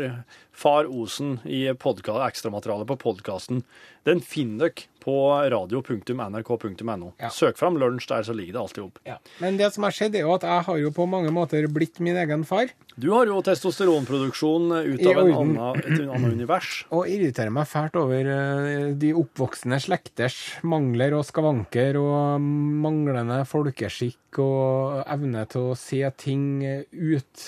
[0.60, 3.64] far Osen i ekstramaterialet på podkasten.
[4.08, 5.16] Den finner dere på
[5.52, 7.12] radio.nrk.no.
[7.20, 7.30] Ja.
[7.32, 9.00] Søk fram lunsj der, så ligger det alltid opp.
[9.40, 12.02] Men det som har skjedd, er jo at jeg har jo på mange måter blitt
[12.04, 16.84] min egen far, Du har jo testosteronproduksjon ut av et annet univers.
[16.96, 24.42] og irriterer meg fælt over eh, de oppvoksende slekters mangler og skavanker og manglende folkeskikk
[24.44, 26.60] og evne til å se ting
[26.92, 27.48] ut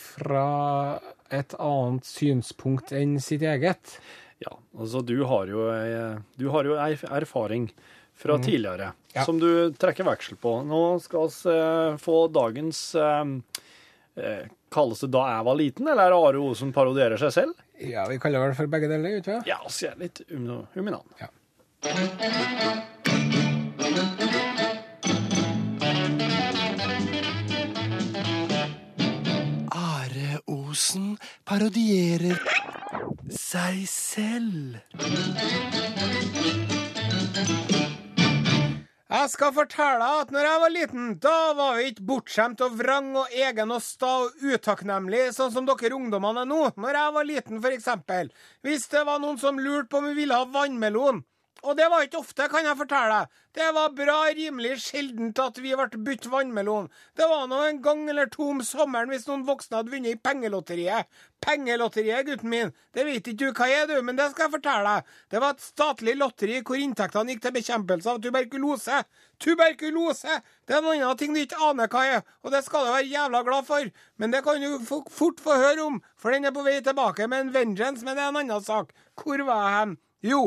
[0.00, 0.48] fra
[1.30, 3.98] et annet synspunkt enn sitt eget.
[4.40, 5.66] Ja, altså du har jo,
[6.36, 7.70] du har jo erfaring
[8.20, 8.96] fra tidligere Mhm.
[9.14, 9.24] Ja.
[9.24, 10.52] som du trekker veksel på.
[10.64, 13.24] Nå skal vi eh, få dagens eh,
[14.16, 17.54] eh, Kalles det 'Da jeg var liten', eller er det Are Osen parodierer seg selv?
[17.80, 19.46] Ja, vi kaller det for begge deler, gjør vi ikke?
[19.48, 21.02] Ja, vi er litt um, uminan.
[21.18, 23.09] Ja.
[31.50, 32.38] Parodierer
[33.34, 34.76] seg selv.
[39.10, 42.76] Jeg skal fortelle deg at når jeg var liten, da var vi ikke bortskjemt og
[42.78, 46.60] vrang og egen og sta og utakknemlig, sånn som dere ungdommene er nå.
[46.78, 48.30] Når jeg var liten, for eksempel.
[48.62, 51.24] Hvis det var noen som lurte på om vi ville ha vannmelon.
[51.62, 53.38] Og det var ikke ofte, kan jeg fortelle deg.
[53.56, 56.86] Det var bra rimelig sjeldent at vi ble bytt vannmelon.
[57.18, 60.20] Det var nå en gang eller to om sommeren hvis noen voksne hadde vunnet i
[60.22, 61.10] pengelotteriet.
[61.44, 64.94] Pengelotteriet, gutten min, det vet ikke du hva er, du, men det skal jeg fortelle
[64.94, 65.10] deg.
[65.32, 69.02] Det var et statlig lotteri hvor inntektene gikk til bekjempelse av tuberkulose.
[69.40, 70.40] Tuberkulose!
[70.68, 73.10] Det er en annen ting du ikke aner hva er, og det skal du være
[73.10, 73.92] jævla glad for.
[74.20, 77.48] Men det kan du fort få høre om, for den er på vei tilbake med
[77.48, 78.94] en vengeance, men det er en annen sak.
[79.18, 79.98] Hvor var jeg hen?
[80.20, 80.42] Jo,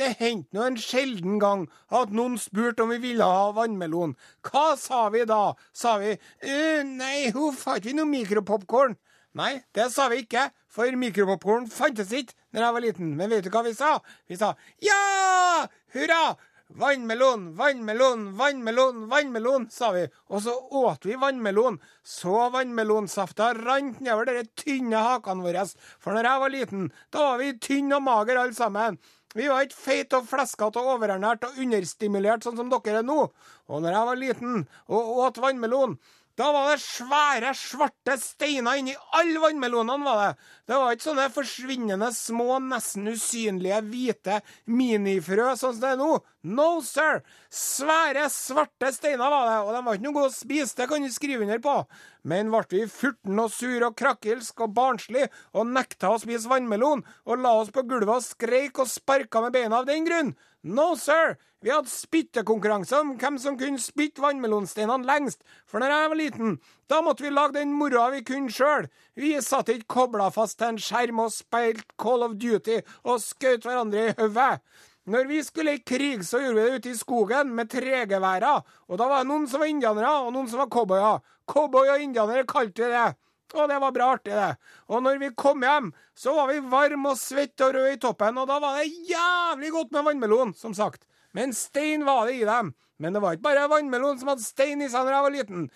[0.00, 4.16] det hendte nå en sjelden gang at noen spurte om vi ville ha vannmelon.
[4.46, 5.54] Hva sa vi da?
[5.72, 8.96] Sa vi «Øh, nei, huff, har vi noe mikropopkorn?
[9.38, 12.34] Nei, det sa vi ikke, for mikropopkorn fantes ikke.
[12.52, 13.16] når jeg var liten.
[13.16, 13.98] Men vet du hva vi sa?
[14.28, 15.66] Vi sa ja!
[15.94, 16.36] Hurra!
[16.68, 20.02] Vannmelon, vannmelon, vannmelon, vannmelon, sa vi.
[20.28, 21.78] Og så åt vi vannmelon.
[22.04, 25.64] Så vannmelonsafta rant nedover de tynne hakene våre.
[25.96, 29.00] For når jeg var liten, da var vi tynne og magre alle sammen.
[29.36, 33.26] Vi var ikke feite og fleskete og overernært og understimulert sånn som dere er nå.
[33.68, 35.98] Og når jeg var liten og åt vannmelon,
[36.38, 40.50] da var det svære, svarte steiner inni alle vannmelonene, var det.
[40.70, 44.36] Det var ikke sånne forsvinnende små, nesten usynlige, hvite
[44.70, 46.12] minifrø sånn som det er nå.
[46.46, 47.24] No, sir!
[47.50, 51.02] Svære, svarte steiner var det, og de var ikke noe gode å spise, det kan
[51.02, 51.74] du skrive under på.
[52.22, 55.26] Men ble vi furten og sur og krakkelsk og barnslig
[55.58, 59.58] og nekta å spise vannmelon og la oss på gulvet og skreik og sparka med
[59.58, 60.36] beina av den grunn?
[60.62, 61.34] No, sir!
[61.58, 66.52] Vi hadde spyttekonkurranse om hvem som kunne spytte vannmelonsteinene lengst, for når jeg var liten,
[66.86, 68.86] da måtte vi lage den moroa vi kunne sjøl.
[69.18, 73.66] Vi satt ikke kobla fast til en skjerm og spilte Call of Duty og skjøt
[73.66, 74.62] hverandre i hodet.
[75.08, 79.00] Når vi skulle i krig, så gjorde vi det ute i skogen med tregeværer, og
[79.00, 81.22] da var det noen som var indianere, og noen som var cowboyer.
[81.48, 83.08] Cowboy og indianere kalte vi det.
[83.56, 84.58] Og det var bra artig, det.
[84.92, 88.38] Og når vi kom hjem, så var vi varme og svette og røde i toppen,
[88.38, 91.08] og da var det jævlig godt med vannmelon, som sagt.
[91.36, 92.72] Men stein var det i dem.
[92.98, 95.66] Men det var ikke bare vannmelon som hadde stein i seg når jeg var liten.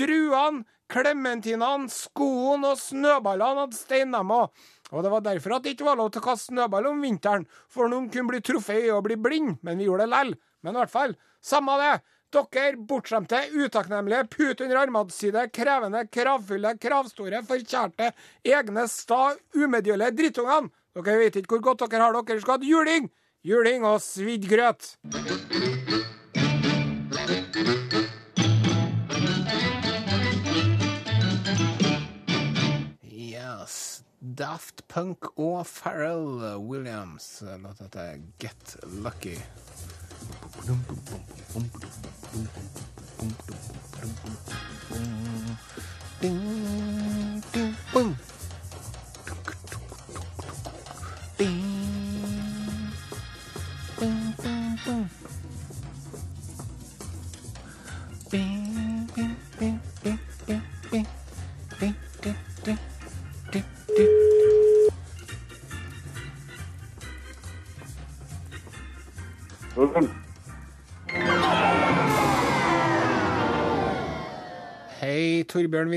[0.00, 4.52] Druene, klementinene, skoen og snøballene hadde stein, dem òg.
[4.92, 7.48] Og det var derfor at det ikke var lov til å kaste snøball om vinteren,
[7.68, 10.32] for noen kunne bli truffet i å bli blind, men vi gjorde det lell.
[10.64, 11.98] Men i hvert fall, samme det.
[12.28, 18.10] Dere bortskjemte, utakknemlige, put under armadsside, krevende, kravfulle, kravstore, forkjærte,
[18.44, 20.68] egne, sta, umedgjørlige drittungene.
[20.98, 23.08] Dere vet ikke hvor godt dere har dere skal ha juling!
[23.48, 24.98] Juling og svidd grøt.
[33.08, 34.02] Yes.
[34.20, 37.42] Daft Punk og Pharrell Williams.
[37.62, 39.38] Låt heter Get Lucky.
[46.20, 48.16] Ding, ding, boom.
[51.38, 51.67] Ding,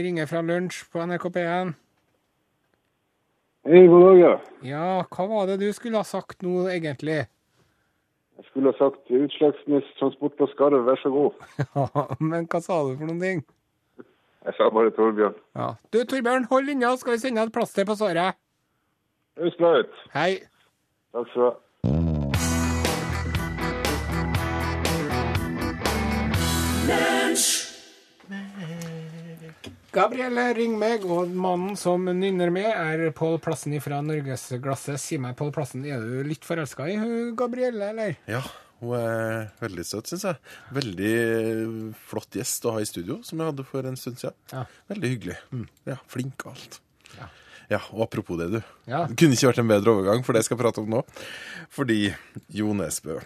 [0.02, 1.74] vi ringer fra lunsj på NRK P1.
[3.70, 4.34] Hei, god dag, ja.
[4.66, 7.20] Ja, hva var det du skulle ha sagt nå, egentlig?
[8.42, 11.32] Jeg skulle ha sagt Utslagsnes Transport på Skarv, vær så god.
[11.78, 13.44] Ja, men hva sa du for noen ting?
[14.42, 15.38] Jeg sa bare Torbjørn.
[15.60, 15.68] Ja.
[15.94, 18.40] Du, Torbjørn, hold linja, skal vi sende et plaster på såret?
[19.38, 20.06] Høres bra ut.
[20.18, 20.32] Hei.
[21.14, 21.54] Takk skal du ha.
[29.92, 34.96] Gabriel, ring meg, og mannen som nynner med, er Pål Plassen fra Norgesglasset.
[35.04, 38.14] Si meg, Pål Plassen, er du litt forelska i hun Gabrielle, eller?
[38.32, 38.40] Ja,
[38.80, 40.40] hun er veldig søt, syns jeg.
[40.78, 41.12] Veldig
[42.08, 44.38] flott gjest å ha i studio, som jeg hadde for en stund siden.
[44.54, 44.64] Ja.
[44.94, 45.38] Veldig hyggelig.
[45.92, 46.80] Ja, Flink og alt.
[47.18, 47.28] Ja.
[47.72, 48.62] Ja, og apropos det, du.
[48.88, 49.04] Ja.
[49.12, 51.04] Det kunne ikke vært en bedre overgang for det jeg skal prate om nå.
[51.72, 52.00] Fordi
[52.56, 53.20] Jo Nesbø,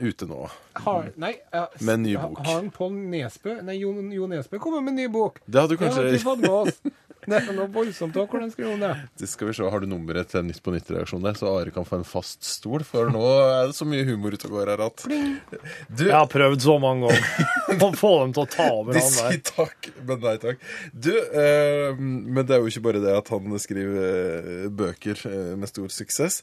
[0.00, 0.48] ute nå
[0.84, 2.40] Har, nei, ja, Med en ny bok.
[2.46, 5.40] Har han Pål Nesbø Nei, Jo, jo Nesbø kommer med en ny bok.
[5.46, 6.82] Det hadde du Det har vi kanskje fått med oss.
[7.20, 8.92] Det er noe voldsomt òg, hvordan skriver han det?
[9.20, 11.84] Det skal vi se, Har du nummeret til Nytt på Nytt-reaksjonen der, så Are kan
[11.84, 12.80] få en fast stol?
[12.88, 16.30] For nå er det så mye humor ute og går her at Du, Jeg har
[16.32, 19.44] prøvd så mange ganger å få dem til å ta over De han sier der.
[19.52, 20.64] takk, men nei takk.
[20.96, 25.52] Du, eh, men det er jo ikke bare det at han skriver eh, bøker eh,
[25.60, 26.40] med stor suksess.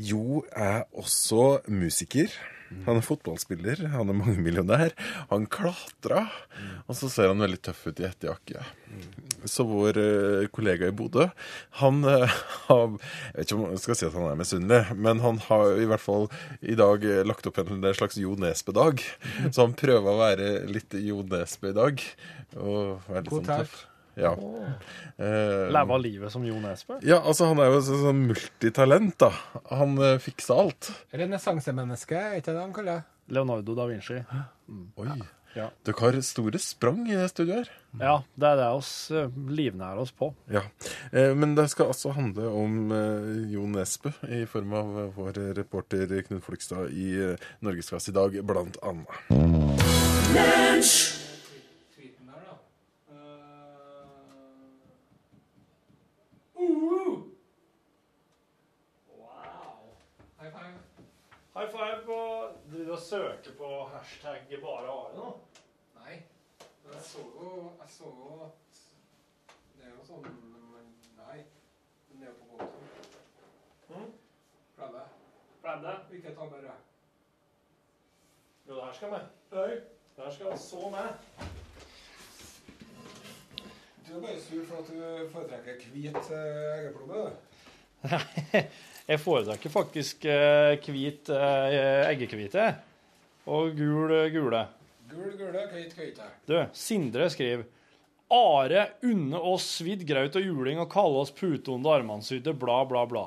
[0.00, 2.30] Jo er også musiker.
[2.86, 4.94] Han er fotballspiller, han er mangemillionær.
[5.32, 6.26] Han klatra,
[6.86, 8.62] og så ser han veldig tøff ut i hettejakke.
[9.48, 11.28] Så vår eh, kollega i Bodø,
[11.80, 15.22] han eh, har Jeg vet ikke om jeg skal si at han er misunnelig, men
[15.24, 16.28] han har i hvert fall
[16.60, 19.02] i dag eh, lagt opp en slags Jo Nesbø-dag.
[19.50, 22.04] Så han prøver å være litt Jo Nesbø i dag.
[22.58, 23.78] Og være litt sånn tøff.
[24.16, 24.32] Ja.
[25.18, 26.98] Eh, Leve av livet som Jo Nesbø.
[27.02, 29.30] ja, altså han er jo så- sånn multitalent, da.
[29.70, 30.90] Han eh, fikser alt.
[31.12, 33.04] Renessansemenneske, er ikke det han kaller det?
[33.34, 34.24] Leonardo da Vinci.
[34.98, 35.20] Oi.
[35.56, 35.68] Ja.
[35.82, 37.70] Dere har store sprang i det studioet her.
[37.98, 40.32] Ja, det er det oss eh, livnærer oss på.
[40.48, 40.62] Ja.
[41.12, 46.06] Eh, men det skal altså handle om eh, Jo Nesbø i form av vår reporter
[46.22, 49.10] Knut Flugstad i Norgesklasse i dag, blant annet.
[63.10, 65.28] Søke på hashtag bare Are nå?
[65.98, 66.22] Nei.
[66.84, 68.78] Men jeg så jo Jeg så jo at
[69.76, 70.86] Det er jo sånn men
[71.18, 71.38] Nei.
[72.20, 72.90] det er jo på båten.
[73.88, 74.12] kontoen.
[75.62, 75.96] Pleide?
[76.10, 76.76] Vil Ikke ta bare.
[78.68, 79.26] Jo, det her skal med.
[79.52, 79.70] Nei.
[80.16, 81.08] Det her skal så med.
[84.06, 87.14] Du er bare sur for at du foretrekker hvit eh, eggeplomme.
[87.24, 87.30] du.
[89.08, 92.68] Jeg foretrekker faktisk eh, hvit eh, eggehvite
[93.50, 94.62] og gul eh, gule.
[95.10, 96.28] Gul, gule, hvit, hvite.
[96.46, 97.66] Du, Sindre skriver
[98.30, 103.24] Are unne oss svidd graut og juling og kalle oss putonde armansydde, bla, bla, bla.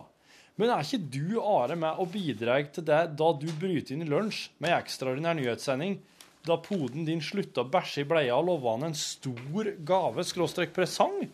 [0.55, 4.07] Men er ikke du, Are, med og bidrar til det da du bryter inn i
[4.07, 5.97] lunsj med ekstraordinær nyhetssending,
[6.47, 10.71] da poden din slutta å bæsje i bleia og lova han en stor gave skråstrek
[10.75, 11.25] presang?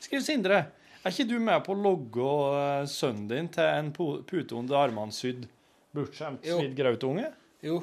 [0.00, 0.60] Skriver Sindre.
[1.04, 5.12] Er ikke du med på å logge eh, sønnen din til en pute under armene
[5.12, 5.44] sydd,
[5.94, 6.58] bortskjemt Jo.
[6.62, 7.26] svidd grautunge?
[7.64, 7.82] Jo.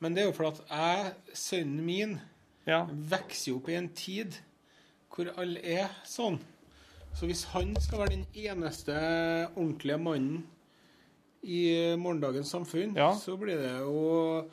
[0.00, 2.18] Men det er jo fordi at jeg, sønnen min,
[2.68, 2.82] Ja.
[2.84, 4.36] vokser opp i en tid
[5.08, 6.36] hvor alle er sånn.
[7.16, 8.92] Så hvis han skal være den eneste
[9.56, 10.44] ordentlige mannen
[11.42, 13.14] i morgendagens samfunn, Ja.
[13.14, 14.50] så blir det jo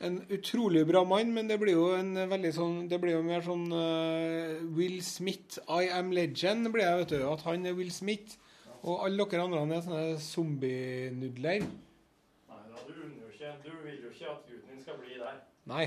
[0.00, 3.44] en utrolig bra mann, men det blir jo en veldig sånn Det blir jo mer
[3.46, 7.28] sånn uh, Will Smith, I am legend, blir jeg, vet du.
[7.30, 8.36] At han er Will Smith.
[8.84, 11.64] Og alle dere andre er sånne zombienudler.
[11.64, 15.16] Nei da, du unner jo ikke Du vil jo ikke at gutten din skal bli
[15.22, 15.38] der.
[15.70, 15.86] Nei.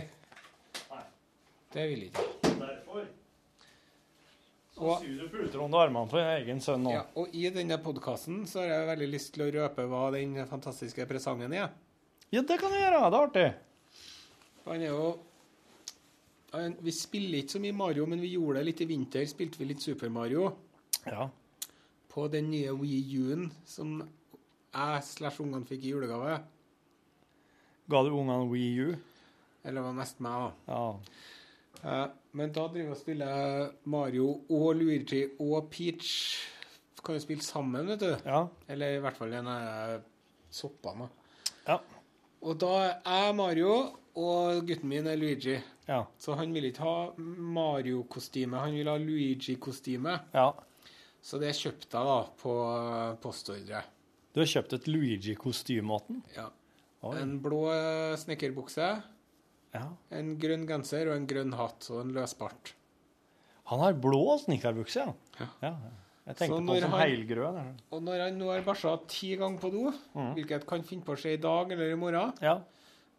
[0.90, 1.04] Nei.
[1.76, 2.56] Det vil jeg ikke.
[2.64, 3.06] Derfor
[4.78, 6.92] Og- puter under armene for egen sønn nå.
[6.94, 10.36] Ja, og i denne podkasten så har jeg veldig lyst til å røpe hva den
[10.46, 11.72] fantastiske presangen er.
[12.32, 13.10] Ja, det kan du gjøre.
[13.10, 13.48] Det er artig.
[14.68, 15.08] Han er jo
[16.54, 19.26] han, Vi spiller ikke så mye Mario, men vi gjorde det litt i vinter.
[19.30, 20.50] Spilte vi litt Super Mario
[21.08, 21.30] Ja.
[22.12, 23.98] på den nye Wii U-en som
[24.74, 26.40] jeg slash ungene fikk i julegave.
[27.90, 28.96] Ga du ungene Wii U?
[29.64, 30.74] Eller det var mest meg, da.
[30.74, 31.00] Ja.
[31.84, 32.08] Eh,
[32.40, 36.12] men da driver vi og spiller Mario og Luigi og Peach.
[37.04, 38.10] Kan jo spille sammen, vet du.
[38.26, 38.46] Ja.
[38.68, 40.02] Eller i hvert fall den av
[40.52, 41.08] soppene.
[41.08, 41.74] da.
[41.74, 41.78] Ja.
[42.48, 42.74] Og da
[43.06, 43.72] er Mario,
[44.18, 45.58] og gutten min er Luigi.
[45.88, 46.02] Ja.
[46.20, 50.20] Så han vil ikke ha Mario-kostyme, han vil ha Luigi-kostyme.
[50.34, 50.52] ja.
[51.28, 52.52] Så det kjøpte jeg da på
[53.20, 53.82] postordre.
[54.32, 56.22] Du har kjøpt et Luigi-kostyme til?
[56.38, 56.46] Ja.
[57.04, 57.16] Oi.
[57.20, 58.88] En blå eh, snekkerbukse,
[59.74, 59.82] Ja.
[60.12, 62.72] en grønn genser og en grønn hatt og en løsbart.
[63.68, 65.04] Han har blå snekkerbukse,
[65.40, 65.48] ja.
[65.62, 65.74] Ja.
[66.28, 69.92] Jeg tenkte på som han- Og når han nå har bæsja ti ganger på do,
[70.36, 72.62] hvilket kan finne på å skje i dag eller i morgen, Ja.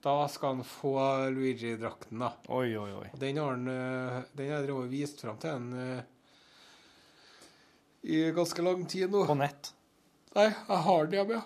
[0.05, 0.95] Da skal han få
[1.35, 2.31] Luigi-drakten, da.
[2.55, 3.09] Oi, oi, oi.
[3.11, 6.07] Og den har han eh, Den har drevet vist fram til han eh,
[8.09, 9.25] i ganske lang tid nå.
[9.27, 9.73] På nett.
[10.37, 11.43] Nei, jeg har den hjemme, ja.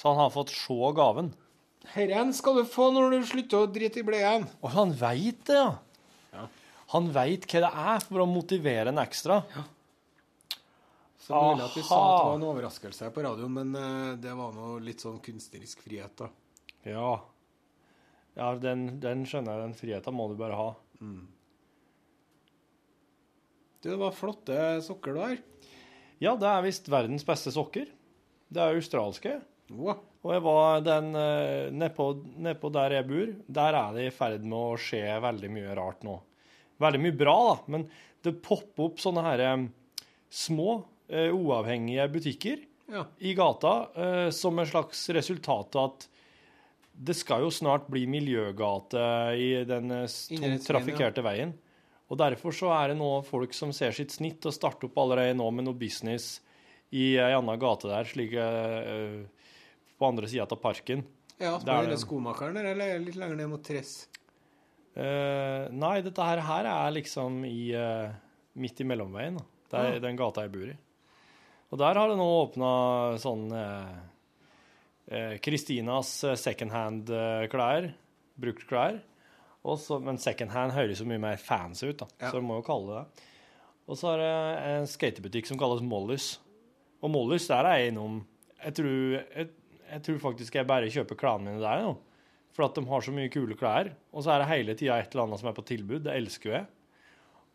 [0.00, 1.34] Så han har fått se gaven.
[1.92, 4.48] Herren skal du få når du slutter å drite i bleien.
[4.62, 5.76] Og han veit det, ja.
[6.32, 6.46] Ja.
[6.94, 9.42] Han veit hva det er for å motivere en ekstra.
[11.32, 14.34] Så mulig at vi sa at det var en overraskelse på radioen, men eh, det
[14.38, 16.28] var nå litt sånn kunstnerisk frihet, da.
[16.88, 17.12] Ja.
[18.36, 19.64] Ja, den, den skjønner jeg.
[19.66, 20.68] Den friheten må du bare ha.
[23.82, 25.36] Du, det var flotte sokker du har.
[26.22, 27.90] Ja, det er visst verdens beste sokker.
[28.52, 29.40] Det er australske.
[29.72, 30.00] Wow.
[30.22, 32.06] Og jeg var den eh, Nedpå
[32.44, 36.04] nedpå der jeg bor, der er det i ferd med å skje veldig mye rart
[36.06, 36.14] nå.
[36.82, 37.86] Veldig mye bra, da, men
[38.22, 39.64] det popper opp sånne her eh,
[40.30, 40.76] små,
[41.10, 42.60] uavhengige butikker
[42.92, 43.06] Ja.
[43.18, 46.08] i gata eh, som en slags resultat av at
[46.92, 49.02] det skal jo snart bli miljøgate
[49.40, 51.54] i den eh, trafikkerte veien.
[52.12, 55.38] Og derfor så er det nå folk som ser sitt snitt og starter opp allerede
[55.38, 56.42] nå med noe business
[56.92, 59.22] i ei anna gate der, slik uh,
[59.96, 61.06] på andre sida av parken.
[61.38, 61.96] Ja, så er det.
[62.02, 63.94] skomakeren der, eller litt lenger ned mot Tress?
[64.92, 68.12] Uh, nei, dette her, her er liksom i uh,
[68.60, 69.40] midt i mellomveien.
[69.72, 70.02] Det er ja.
[70.04, 70.76] den gata jeg bor i.
[71.72, 72.70] Og der har det nå åpna
[73.22, 73.92] sånn eh,
[75.08, 77.90] eh, Kristinas eh, secondhand-klær.
[78.42, 78.98] Brukt klær.
[79.64, 82.06] Og så- men secondhand høres jo mye mer fancy ut, da.
[82.20, 82.30] Ja.
[82.30, 83.28] så du må jo kalle det det.
[83.88, 86.38] Og så har det en skatebutikk som kalles Mollys.
[87.02, 88.24] Og Mollys, der er jeg innom
[88.62, 89.48] Jeg tror, jeg,
[89.90, 91.96] jeg tror faktisk jeg bare kjøper klærne mine der nå.
[92.52, 93.90] For at de har så mye kule klær.
[94.12, 96.04] Og så er det hele tida et eller annet som er på tilbud.
[96.04, 96.66] Det elsker jo jeg.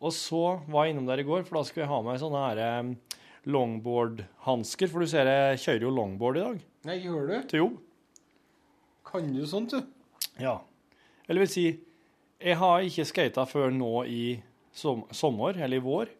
[0.02, 2.42] Og så var jeg innom der i går, for da skulle jeg ha meg sånne
[2.48, 2.94] her eh,
[3.46, 4.88] longboard-hansker.
[4.90, 7.36] For du ser jeg kjører jo longboard i dag Nei, gjør du?
[7.50, 7.78] til jobb.
[9.08, 9.82] Kan du sånt, du?
[10.42, 10.58] Ja.
[11.28, 11.66] Eller vil si,
[12.40, 14.42] jeg har ikke skata før nå i
[14.78, 16.10] som sommer, eller i vår.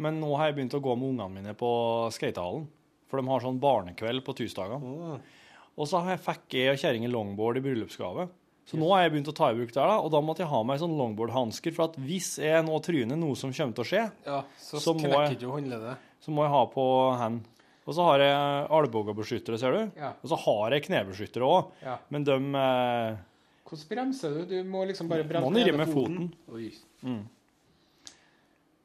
[0.00, 1.68] Men nå har jeg begynt å gå med ungene mine på
[2.14, 2.66] skatehallen.
[3.06, 4.80] For de har sånn barnekveld på tirsdagene.
[4.82, 5.20] Å.
[5.76, 8.28] Og så har jeg- fikk jeg og kjerringa longboard i bryllupsgave.
[8.66, 10.48] Så nå har jeg begynt å ta i bruk der, da, og da måtte jeg
[10.48, 11.72] ha meg sånn longboardhansker.
[11.72, 14.94] For at hvis jeg nå tryner noe som kommer til å skje, Ja, så, Så
[14.94, 16.86] må knekker jeg- så må jeg ha på
[17.20, 17.44] hand.
[17.86, 19.98] Og så har jeg albuebeskyttere, ser du.
[20.00, 20.10] Ja.
[20.18, 21.70] Og så har jeg knebeskyttere òg.
[21.84, 22.00] Ja.
[22.10, 23.18] Men de eh,
[23.66, 24.42] Hvordan bremser du?
[24.50, 26.28] Du må liksom bare bremse ene med foten.
[26.54, 26.72] Oi.
[27.06, 27.22] Mm.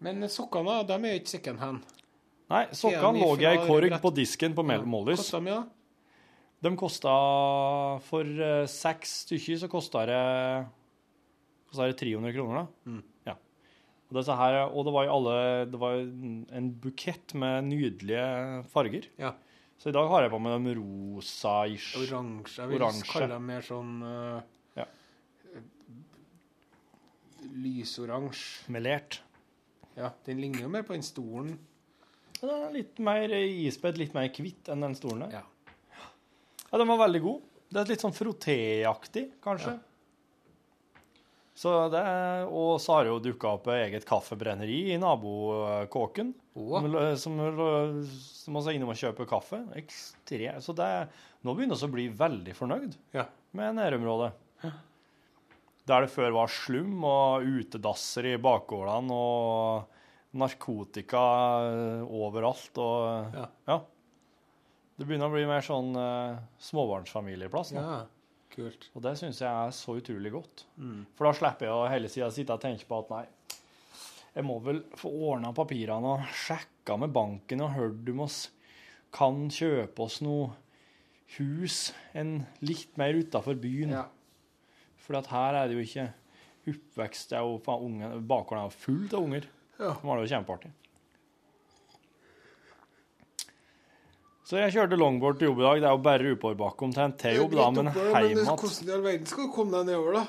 [0.06, 1.98] Men sokkene, de er ikke second hand.
[2.52, 4.02] Nei, sokkene lå jeg i korg brett.
[4.04, 5.22] på disken på Mollys.
[5.22, 5.78] Kosta mye, da?
[6.62, 7.12] De kosta
[8.06, 10.20] For uh, seks stykker så kosta det
[11.72, 12.92] Kosta det 300 kroner, da.
[12.92, 13.02] Mm.
[14.12, 14.20] Ja.
[14.20, 15.36] Og, her, og det var jo alle
[15.72, 16.02] Det var
[16.60, 18.26] en bukett med nydelige
[18.74, 19.08] farger.
[19.22, 19.34] Ja.
[19.82, 21.96] Så i dag har jeg på meg dem rosa-ish.
[21.98, 22.60] Oransje.
[22.60, 23.08] Jeg vil Oransje.
[23.10, 24.42] kalle dem mer sånn uh,
[24.78, 24.86] Ja.
[27.64, 28.70] Lysoransje.
[28.76, 29.22] Melert.
[29.98, 31.56] Ja, den ligner jo mer på den stolen.
[32.38, 35.40] Den er litt mer ispedd, litt mer hvitt enn den stolen der.
[35.42, 35.48] Ja.
[36.72, 37.48] Ja, den var veldig god.
[37.72, 39.76] Det er litt sånn frotéaktig, kanskje.
[41.54, 42.02] Så det,
[42.48, 46.32] og så har det jo dukka opp eget kaffebrenneri i nabokåken.
[46.56, 46.78] Oh.
[47.20, 47.38] Som,
[48.16, 49.60] som, også er innom og kjøper kaffe.
[49.78, 50.88] Ekstre, så det,
[51.44, 53.28] nå begynner vi å bli veldig fornøyd Ja.
[53.58, 54.32] med nærområdet.
[55.90, 59.98] Der det før var slum og utedasser i bakgårdene og
[60.38, 61.24] narkotika
[62.08, 63.48] overalt og Ja.
[63.68, 63.82] ja.
[64.96, 67.82] Det begynner å bli mer sånn uh, småbarnsfamilieplass nå.
[67.82, 68.02] Ja,
[68.54, 68.88] kult.
[68.96, 70.66] Og det syns jeg er så utrolig godt.
[70.78, 71.04] Mm.
[71.18, 73.26] For da slipper jeg å hele tida sitte og tenke på at nei,
[74.32, 78.46] jeg må vel få ordna papirene og sjekka med banken og hørt om oss
[79.12, 80.54] kan kjøpe oss noe
[81.38, 83.96] hus en litt mer utafor byen.
[83.98, 84.06] Ja.
[85.02, 86.08] For at her er det jo ikke
[86.72, 89.48] oppvekst det er jo faen unge, Bakgården er jo fullt av unger.
[89.80, 89.92] Ja.
[89.98, 90.72] De har det jo kjempeartig.
[94.52, 95.78] Så jeg kjørte longboard til jobb i dag.
[95.80, 99.04] Det er jo bare oppoverbakke omtrent til jobb, da, men Men igjen hvordan i all
[99.06, 100.24] verden skal du komme deg nedover, da?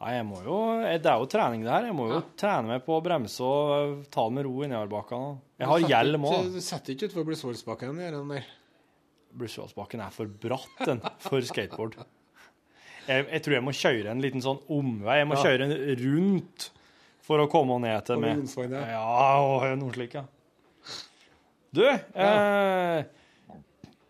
[0.00, 1.86] Nei, jeg må jo Det er jo trening, det her.
[1.86, 5.28] Jeg må jo trene meg på å bremse og ta det med ro i nedoverbakkene.
[5.62, 6.48] Jeg har hjelm òg.
[6.56, 7.28] Du setter ikke utfor
[8.32, 8.50] der.
[9.38, 12.00] Blussvassbakken er for bratt den, for skateboard.
[13.06, 15.20] Jeg, jeg tror jeg må kjøre en liten sånn omvei.
[15.20, 15.44] Jeg må Ja.
[15.46, 16.70] kjøre en rundt
[17.22, 18.42] for å komme ned til meg.
[18.74, 20.26] Ja, og noe slikt, ja.
[21.70, 23.04] Du, eh,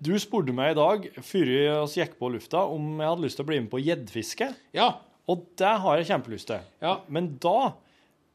[0.00, 1.60] du spurte meg i dag, før vi
[2.00, 4.48] gikk på lufta, om jeg hadde lyst til å bli med på gjeddfiske.
[4.76, 4.88] Ja.
[5.30, 6.64] Og det har jeg kjempelyst til.
[6.82, 6.96] Ja.
[7.12, 7.74] Men da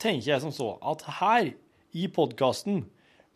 [0.01, 1.51] tenker jeg som så at her
[1.95, 2.83] i podkasten,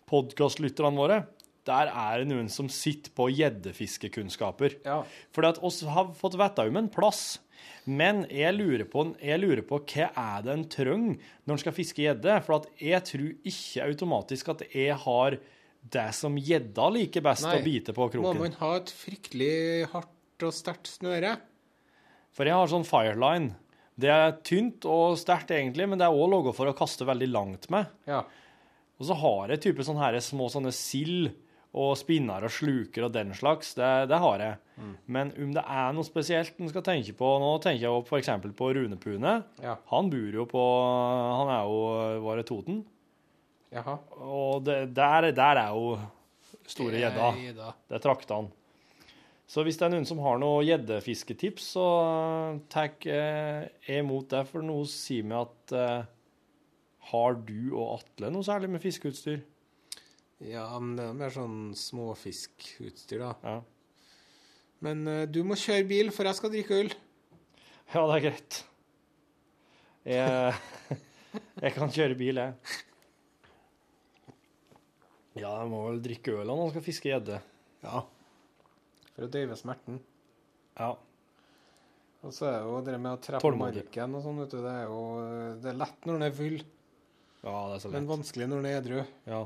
[0.10, 1.20] podkastlytterne våre,
[1.68, 4.80] der er det noen som sitter på gjeddefiskekunnskaper.
[4.86, 5.02] Ja.
[5.36, 7.40] For oss har fått vite om en plass.
[7.90, 11.76] Men jeg lurer, på, jeg lurer på hva er det en trenger når en skal
[11.76, 12.38] fiske gjedde.
[12.46, 15.40] For at jeg tror ikke automatisk at jeg har
[15.80, 17.56] det som gjedda liker best Nei.
[17.58, 18.38] å bite på kroken.
[18.38, 21.38] Må man ha et fryktelig hardt og sterkt snøre?
[22.36, 23.56] For jeg har sånn fireline.
[24.00, 27.30] Det er tynt og sterkt egentlig, men det er òg laga for å kaste veldig
[27.34, 27.90] langt med.
[28.08, 28.24] Ja.
[29.00, 31.32] Og så har jeg type sånne her små sånne sild
[31.80, 33.74] og spinner og sluker og den slags.
[33.78, 34.60] Det, det har jeg.
[34.80, 34.94] Mm.
[35.16, 38.32] Men om det er noe spesielt en skal tenke på Nå tenker jeg f.eks.
[38.58, 39.36] på Rune Pune.
[39.62, 39.76] Ja.
[39.92, 41.82] Han bor jo på Han er jo
[42.24, 42.80] Var det Toten?
[43.74, 43.98] Jaha.
[44.26, 46.00] Og det, der, der er jo
[46.70, 47.74] store gjedda.
[47.90, 48.54] Det er traktene.
[49.50, 51.86] Så hvis det er noen som har noe gjeddefisketips, så
[52.70, 54.44] tar jeg imot det.
[54.50, 56.10] For noe sier meg at uh,
[57.10, 59.42] Har du og Atle noe særlig med fiskeutstyr?
[60.46, 63.32] Ja, men det er mer sånn småfiskutstyr, da.
[63.42, 63.56] Ja.
[64.86, 66.94] Men uh, du må kjøre bil, for jeg skal drikke øl.
[67.90, 68.60] Ja, det er greit.
[70.06, 71.02] Jeg,
[71.66, 72.86] jeg kan kjøre bil, jeg.
[75.40, 77.40] Ja, jeg må vel drikke øl når man skal fiske gjedde.
[77.84, 78.02] Ja.
[79.16, 80.00] For å døyve smerten.
[80.80, 80.94] Ja.
[82.20, 84.60] Og så er jo det med å treffe marken og sånn, vet du.
[84.66, 85.00] Det er jo
[85.64, 86.58] det er lett når den er full,
[87.40, 87.96] ja, det er så lett.
[87.96, 89.00] men vanskelig når den er edru.
[89.32, 89.42] Ja.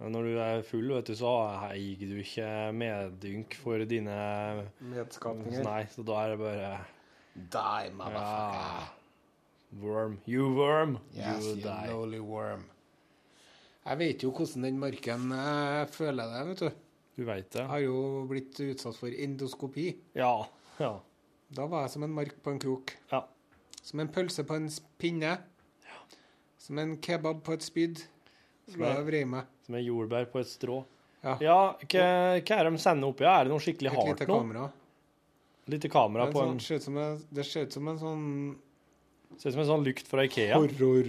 [0.00, 1.30] Men når du er full, vet du, så
[1.70, 4.16] eier du ikke meddynk for dine
[4.92, 5.62] Medskapninger.
[5.64, 6.72] Nei, så da er det bare
[7.36, 8.58] Die, motherfucker.
[8.60, 8.92] ja,
[9.82, 10.18] Worm.
[10.26, 10.98] You worm.
[11.14, 11.88] Yes, you you die.
[11.90, 12.66] lowly worm.
[13.86, 16.82] Jeg vet jo hvordan den marken jeg føler det, vet du.
[17.16, 17.62] Du vet det?
[17.62, 19.86] Jeg har jo blitt utsatt for endoskopi.
[20.18, 20.32] Ja.
[20.82, 20.96] Ja.
[21.56, 22.92] Da var jeg som en mark på en krok.
[23.12, 23.22] Ja.
[23.86, 24.66] Som en pølse på en
[25.00, 25.36] pinne.
[25.86, 26.02] Ja.
[26.60, 28.02] Som en kebab på et spyd.
[28.66, 30.82] Som er jordbær på et strå.
[31.22, 31.36] Ja.
[31.42, 32.06] Ja, hva,
[32.42, 33.24] hva er de sender oppi?
[33.26, 34.66] Er det noe skikkelig Et hardt lite kamera.
[35.70, 38.26] Lite kamera på er en sånn, en, det ser ut som en sånn
[39.36, 40.56] Ser ut som en sånn lykt fra Ikea.
[40.56, 41.06] horror,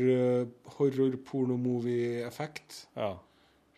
[0.77, 2.87] horror-porno-movie-effekt.
[2.97, 3.13] Ja.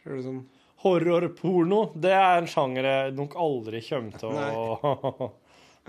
[0.04, 0.42] Ser det sånn.
[0.80, 4.34] Horrorporno, det er en sjanger jeg nok aldri kommer til å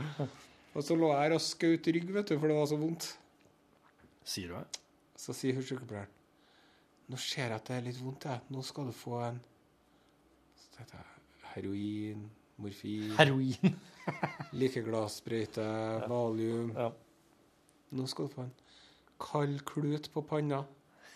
[0.75, 3.05] Og så lå jeg her og skjøt rygg, vet du, for det var så vondt.
[4.27, 4.67] Sier du det?
[5.19, 6.11] Så sier hun sykepleieren
[7.11, 8.39] Nå ser jeg at det er litt vondt, jeg.
[8.55, 9.39] Nå skal du få en
[10.61, 11.07] Så tenkte jeg
[11.55, 12.21] heroin,
[12.63, 13.69] morfin Heroin.
[14.61, 15.67] Likeglassprøyte,
[16.11, 16.69] valium.
[16.77, 16.89] Ja.
[17.97, 18.53] Nå skal du få en
[19.21, 20.63] kald klut på panna.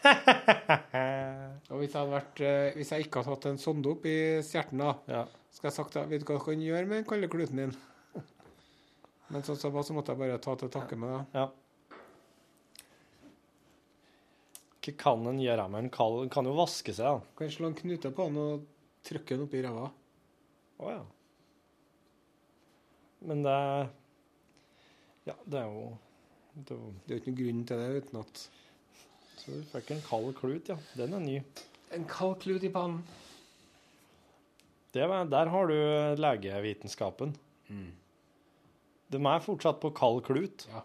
[1.73, 4.83] Og hvis jeg, vært, eh, hvis jeg ikke hadde hatt en sonde opp i stjerten,
[4.83, 5.23] da, Ja.
[5.55, 7.75] skal jeg sagt da, vet du hva du kan gjøre med den kalde kluten din?
[9.33, 11.41] Men sånn som var, så måtte jeg bare ta til takke med det.
[11.41, 11.47] ja.
[14.85, 17.21] Hva kan en gjøre med en kald En kan jo vaske seg, da.
[17.39, 18.67] Kan slå en knute på den og
[19.09, 19.87] trykke den opp i ræva.
[20.85, 21.03] Å ja.
[23.25, 23.59] Men det
[25.31, 25.87] Ja, det er jo
[26.55, 28.43] Det er jo Det er jo ikke noen grunn til det uten at
[29.41, 30.77] Så du fikk en kald klut, ja.
[30.97, 31.37] Den er ny.
[31.93, 33.03] En kald klut i pannen.
[34.95, 35.75] Det, var- der har du
[36.23, 37.35] legevitenskapen.
[39.11, 40.65] De er fortsatt på kald klut.
[40.71, 40.81] Ja.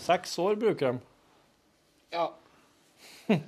[0.00, 1.00] Seks år bruker de.
[2.16, 2.26] Ja.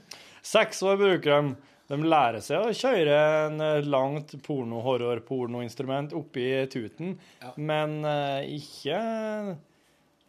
[0.54, 1.56] Seks år bruker de.
[1.92, 3.16] De lærer seg å kjøre
[3.48, 7.50] en eh, langt porno-horror-pornoinstrument oppi tuten, Ja.
[7.58, 9.00] men uh, ikke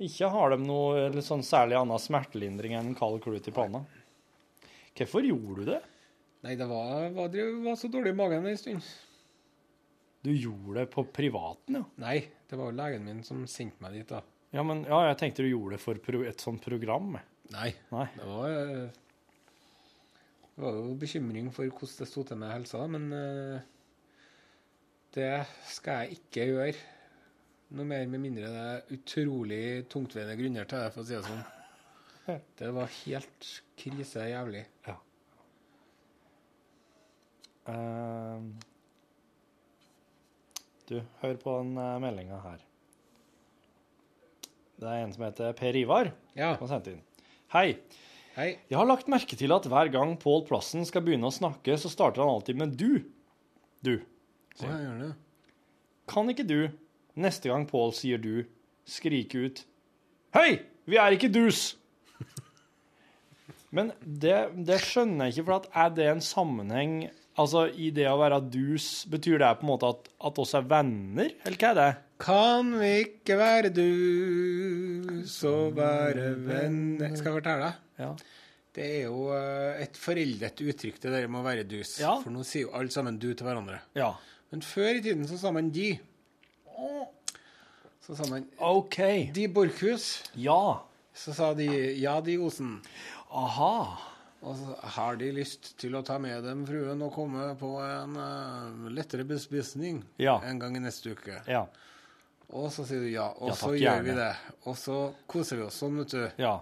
[0.07, 3.83] ikke har de noe eller sånn særlig annen smertelindring enn en kald klut i panna.
[4.97, 5.81] Hvorfor gjorde du det?
[6.43, 8.87] Nei, det var, var, det var så dårlig i magen en stund.
[10.23, 11.83] Du gjorde det på privaten, ja?
[11.99, 14.21] Nei, det var jo legen min som sendte meg dit, da.
[14.53, 17.17] Ja, men ja, jeg tenkte du gjorde det for et sånt program.
[17.51, 17.71] Nei.
[17.91, 18.05] Nei.
[18.15, 18.53] Det var,
[20.53, 23.65] det var jo bekymring for hvordan det sto til med helsa, men eh,
[25.17, 25.31] det
[25.73, 26.92] skal jeg ikke gjøre.
[27.73, 31.25] Noe mer med mindre det er utrolig tungtveiende grunner til det, for å si det
[31.25, 31.43] sånn.
[32.59, 34.61] Det var helt krise jævlig.
[37.67, 38.45] Eh,
[40.87, 42.63] du, hør på den uh, meldinga her.
[44.79, 46.53] Det er en som heter Per Ivar, Ja.
[46.57, 47.01] som har sendt inn.
[47.55, 47.67] Hei.
[48.35, 48.47] Hei.
[48.67, 51.91] Jeg har lagt merke til at hver gang Pål Plassen skal begynne å snakke, så
[51.91, 53.03] starter han alltid med du.
[53.85, 53.93] Du.
[54.59, 55.11] Å, jeg gjør det.
[56.11, 56.59] Kan ikke du,
[57.19, 58.45] neste gang Pål sier du,
[58.89, 59.63] skrike ut
[60.35, 60.63] Hei!
[60.89, 61.75] Vi er ikke dus!
[63.75, 66.97] Men det, det skjønner jeg ikke, for at er det en sammenheng
[67.33, 70.67] Altså, i det å være dus, betyr det på en måte at, at oss er
[70.69, 71.87] venner, eller hva er det?
[72.21, 77.79] Kan vi ikke være du, så være venner Skal jeg fortelle deg?
[78.03, 78.11] Ja.
[78.73, 81.97] Det er jo eh, et foreldet uttrykk, det der med å være dus.
[82.01, 82.15] Ja.
[82.21, 83.81] For nå sier jo alle sammen du til hverandre.
[83.97, 84.13] Ja.
[84.53, 85.91] Men før i tiden så sa man de.
[88.03, 88.97] Så sa man OK.
[89.33, 90.23] De Borchhus.
[90.33, 90.83] Ja.
[91.15, 91.67] Så sa de
[92.01, 92.81] ja, de Osen.
[93.31, 93.97] Aha.
[94.43, 98.17] Og så har de lyst til å ta med dem fruen og komme på en
[98.19, 100.41] uh, lettere bespisning Ja.
[100.43, 101.37] en gang i neste uke.
[101.47, 101.61] Ja.
[102.53, 104.31] Og så sier du ja, og Ja, så gjør vi det.
[104.67, 104.97] Og så
[105.31, 106.25] koser vi oss sånn, vet du.
[106.43, 106.57] Ja.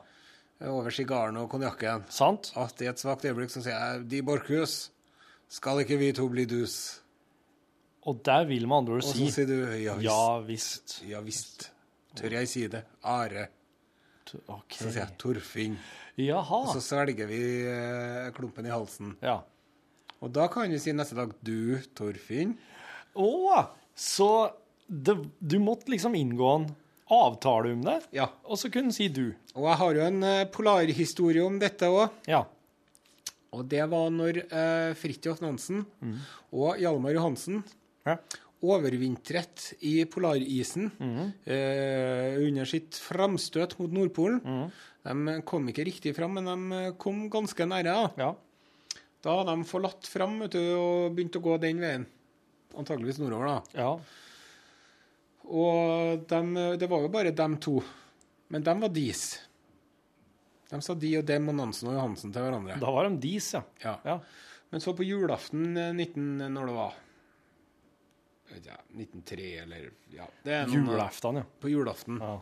[0.70, 2.06] Over sigaren og konjakken.
[2.14, 2.52] Sant?
[2.56, 4.92] At i et svakt øyeblikk så sier jeg de Borchhus,
[5.52, 7.02] skal ikke vi to bli dus?
[8.10, 10.08] Og der vil med andre ord Og så sier du ja visst.
[10.08, 10.96] Ja visst.
[11.06, 11.68] Ja visst.
[12.18, 12.82] Tør jeg si det?
[13.08, 13.48] Are.
[14.48, 14.78] OK.
[14.80, 15.76] Så sier jeg Torfinn.
[16.22, 16.62] Jaha.
[16.66, 19.14] Og så svelger vi eh, klumpen i halsen.
[19.24, 19.38] Ja.
[20.22, 22.56] Og da kan vi si neste dag du, Torfinn.
[23.18, 23.64] Å!
[23.98, 24.28] Så
[24.88, 26.68] det, du måtte liksom inngå en
[27.12, 28.30] avtale om det, Ja.
[28.48, 29.34] og så kunne du si du.
[29.56, 32.14] Og jeg har jo en eh, polarhistorie om dette òg.
[32.32, 32.44] Ja.
[33.52, 35.84] Og det var når eh, Fridtjof Nansen
[36.56, 37.64] og Hjalmar Johansen
[38.06, 38.16] Ja.
[38.62, 40.88] overvintret i polarisen
[41.46, 44.70] eh, under sitt framstøt mot Nordpolen.
[45.02, 47.84] De kom ikke riktig fram, men de kom ganske nære.
[47.94, 48.32] Da, Ja.
[49.26, 52.06] da hadde de forlatt fram du, og begynt å gå den veien.
[52.78, 53.82] Antakeligvis nordover, da.
[53.82, 53.94] ja.
[55.52, 56.42] Og de,
[56.80, 57.80] det var jo bare dem to.
[58.54, 59.24] Men dem var dis.
[60.72, 62.78] De sa de og dem og Nansen og Johansen til hverandre.
[62.80, 63.64] Da var de dis, ja.
[63.84, 63.96] Ja.
[64.08, 64.20] ja.
[64.72, 66.46] Men så på julaften eh, 19...
[66.54, 66.94] Når det var
[68.52, 71.44] Jeg 1903 eller ja, det noen- Julaften, ja.
[71.62, 72.18] På julaften.
[72.22, 72.40] Ja.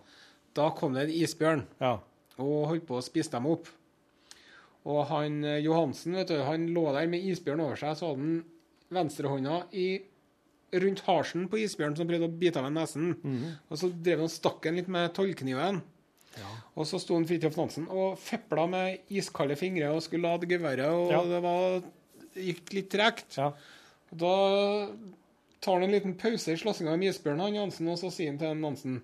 [0.57, 1.93] Da kom det en isbjørn ja.
[2.38, 3.68] og holdt på å spise dem opp.
[4.89, 8.24] Og han eh, Johansen vet du, han lå der med isbjørn over seg, så hadde
[8.24, 8.39] han
[8.89, 9.88] venstrehånda i
[10.82, 13.14] rundt harsen på isbjørnen som prøvde å bite av ham nesen.
[13.70, 15.82] Og så drev han stakk han litt med tollkniven.
[16.78, 21.10] Og så sto Fridtjof Nansen og fepla med iskalde fingre og skulle lade geværet, og
[21.12, 21.24] Ja.
[21.26, 21.82] det var,
[22.38, 23.38] gikk litt tregt.
[23.38, 23.49] ja.
[24.12, 24.34] Og da
[25.64, 28.39] tar han en liten pause i slåssinga med isbjørnen, han Jansen, og så sier han
[28.41, 29.01] til Nansen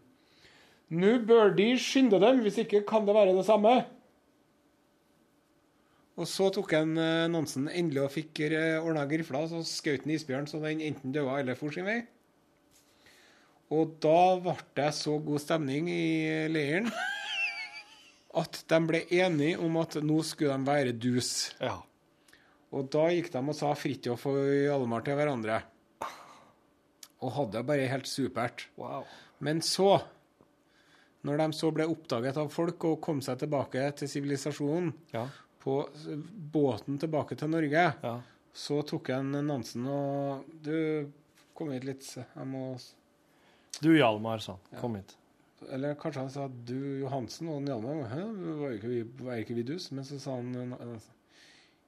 [0.96, 3.72] Nå bør de skynde dem, hvis ikke kan det være det samme.
[6.16, 10.14] Og så tok han eh, Nansen endelig og fikk eh, ordna grifla, så skjøt han
[10.16, 12.04] isbjørnen så den enten døde eller for sin vei.
[13.74, 16.92] Og da ble det så god stemning i leiren
[18.42, 21.34] at de ble enige om at nå skulle de være dus.
[21.58, 21.80] Ja.
[22.76, 25.64] Og da gikk de og sa Fridtjof og Hjalmar til hverandre.
[27.26, 28.68] Og hadde det bare helt supert.
[28.78, 29.08] Wow.
[29.42, 29.96] Men så,
[31.26, 35.26] når de så ble oppdaget av folk og kom seg tilbake til sivilisasjonen, Ja.
[35.66, 35.80] på
[36.54, 38.16] båten tilbake til Norge, Ja.
[38.54, 41.10] så tok en Nansen og Du,
[41.56, 42.06] kom hit litt.
[42.16, 42.78] Jeg må
[43.82, 44.80] Du, Hjalmar, sa han.
[44.80, 45.16] Kom hit.
[45.72, 48.06] Eller kanskje han sa du, Johansen, og Hjalmar
[48.62, 49.90] var ikke vi, var ikke vi dus?
[49.92, 50.54] Men så sa han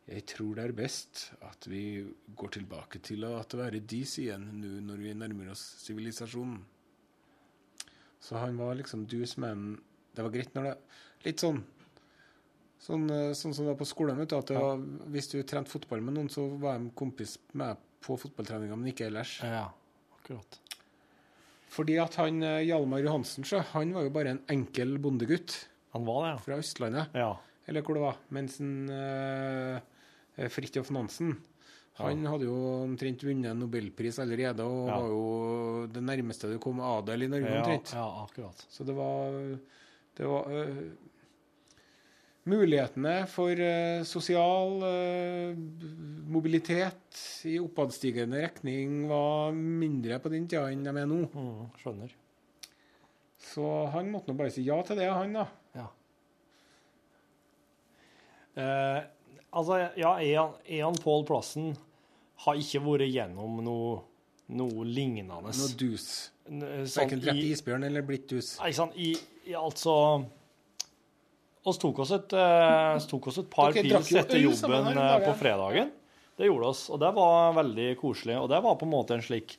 [0.08, 2.00] Jeg tror det er best at vi
[2.40, 6.62] går tilbake til å være dis igjen nå når vi nærmer oss sivilisasjonen.
[8.24, 9.74] Så han var liksom dus, men
[10.16, 10.78] det var greit når det
[11.26, 11.60] Litt sånn
[12.78, 14.20] Sånn, eh, sånn som det var på skolen.
[14.20, 14.78] vet du, at var,
[15.10, 19.08] Hvis du trente fotball med noen, så var de kompis med på fotballtreninga, men ikke
[19.10, 19.40] ellers.
[19.42, 19.66] Ja,
[20.14, 20.60] akkurat.
[21.74, 25.58] Fordi at han eh, Hjalmar Johansen, så, han var jo bare en enkel bondegutt
[25.96, 26.40] Han var det, ja.
[26.46, 27.18] fra Østlandet.
[27.18, 27.34] ja.
[27.68, 28.20] Eller hvor det var.
[28.32, 29.97] Mens en, uh,
[30.54, 31.36] Fridtjof Nansen
[31.98, 34.98] han hadde jo omtrent vunnet en nobelpris allerede, og Ja.
[35.00, 37.94] var jo det nærmeste du kom adel i Norge omtrent.
[37.94, 38.66] ja, akkurat.
[38.70, 39.32] Så det var,
[40.16, 40.92] det var uh,
[42.48, 45.58] Mulighetene for uh, sosial uh,
[46.32, 47.18] mobilitet
[47.50, 51.24] i oppadstigende retning var mindre på den tida enn de er nå.
[51.34, 52.14] Mm, skjønner.
[53.42, 55.48] Så han måtte nå bare si ja til det, han, da.
[55.76, 55.90] Ja.
[58.58, 59.04] Eh,
[59.58, 61.72] altså, ja, Ean, Pål Plassen
[62.46, 64.00] har ikke vært gjennom noe,
[64.54, 65.42] noe lignende.
[65.50, 66.08] Noe dus.
[66.48, 68.54] Sånn Verken drept i- isbjørn eller blitt dus.
[68.62, 69.12] Nei, ikke sant, i,
[69.50, 69.96] i altså
[71.68, 75.26] oss tok oss et, eh, tok oss et par okay, pils etter jobben her eh,
[75.26, 75.92] på fredagen.
[76.38, 78.38] Det gjorde oss, og det var veldig koselig.
[78.40, 79.58] Og det var på en måte en slik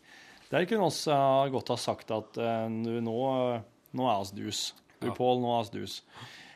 [0.48, 3.16] Der kunne oss eh, godt ha sagt at eh, nå,
[3.52, 3.60] eh,
[3.98, 4.62] nå er oss dus.
[5.02, 5.98] Du, Pål, nå er oss dus.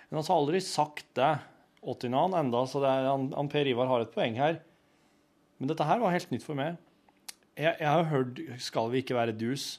[0.09, 1.35] Men vi har aldri sagt det
[1.83, 4.61] til han enda, så det er, han, han Per Ivar har et poeng her.
[5.59, 6.77] Men dette her var helt nytt for meg.
[7.59, 9.79] Jeg, jeg har hørt 'skal vi ikke være dus',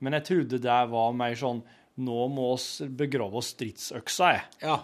[0.00, 1.62] men jeg trodde det var mer sånn
[1.98, 4.42] 'nå må oss begrave oss stridsøksa', jeg.
[4.62, 4.76] Ja.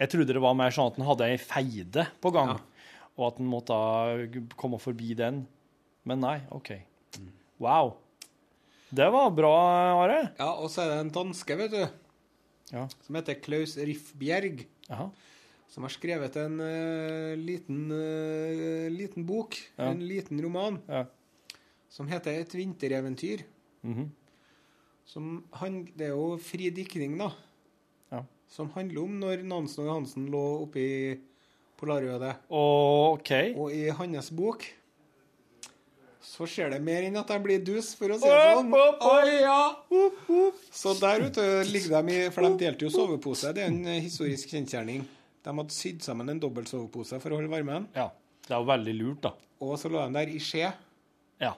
[0.00, 2.58] Jeg trodde det var mer sånn at han hadde ei feide på gang,
[3.16, 3.76] og at han måtte
[4.56, 5.46] komme forbi den.
[6.04, 6.72] Men nei, OK.
[7.60, 7.94] Wow.
[8.94, 9.54] Det var bra,
[10.04, 10.32] Are.
[10.38, 11.88] ja, og så er det en danske, vet du,
[12.72, 12.88] Ja.
[13.02, 14.66] som heter Klaus Riffbjerg.
[14.88, 15.10] Jaha.
[15.74, 19.88] Som har skrevet en uh, liten, uh, liten bok, Ja.
[19.90, 21.04] en liten roman, Ja.
[21.90, 23.42] som heter Et vintereventyr.
[23.82, 24.10] Mhm.
[25.04, 27.26] som han, det er jo fri diktning, da.
[28.10, 28.22] Ja.
[28.48, 31.18] Som handler om når Nansen og Johansen lå oppe i
[31.76, 32.36] Polarødet.
[32.48, 33.30] OK.
[33.58, 34.64] Og i hans bok
[36.24, 38.72] så skjer det mer enn at de blir dus, for å si det sånn.
[38.72, 39.76] Oi, ja.
[40.72, 43.52] Så der ute ligger de i For de delte jo sovepose.
[43.52, 45.04] Det er en eh, historisk kjensgjerning.
[45.44, 47.88] De hadde sydd sammen en dobbelt sovepose for å holde varmen.
[47.96, 48.08] Ja.
[48.44, 49.32] Det er jo veldig lurt, da.
[49.64, 50.70] Og så lå de der i skje.
[51.40, 51.54] Ja.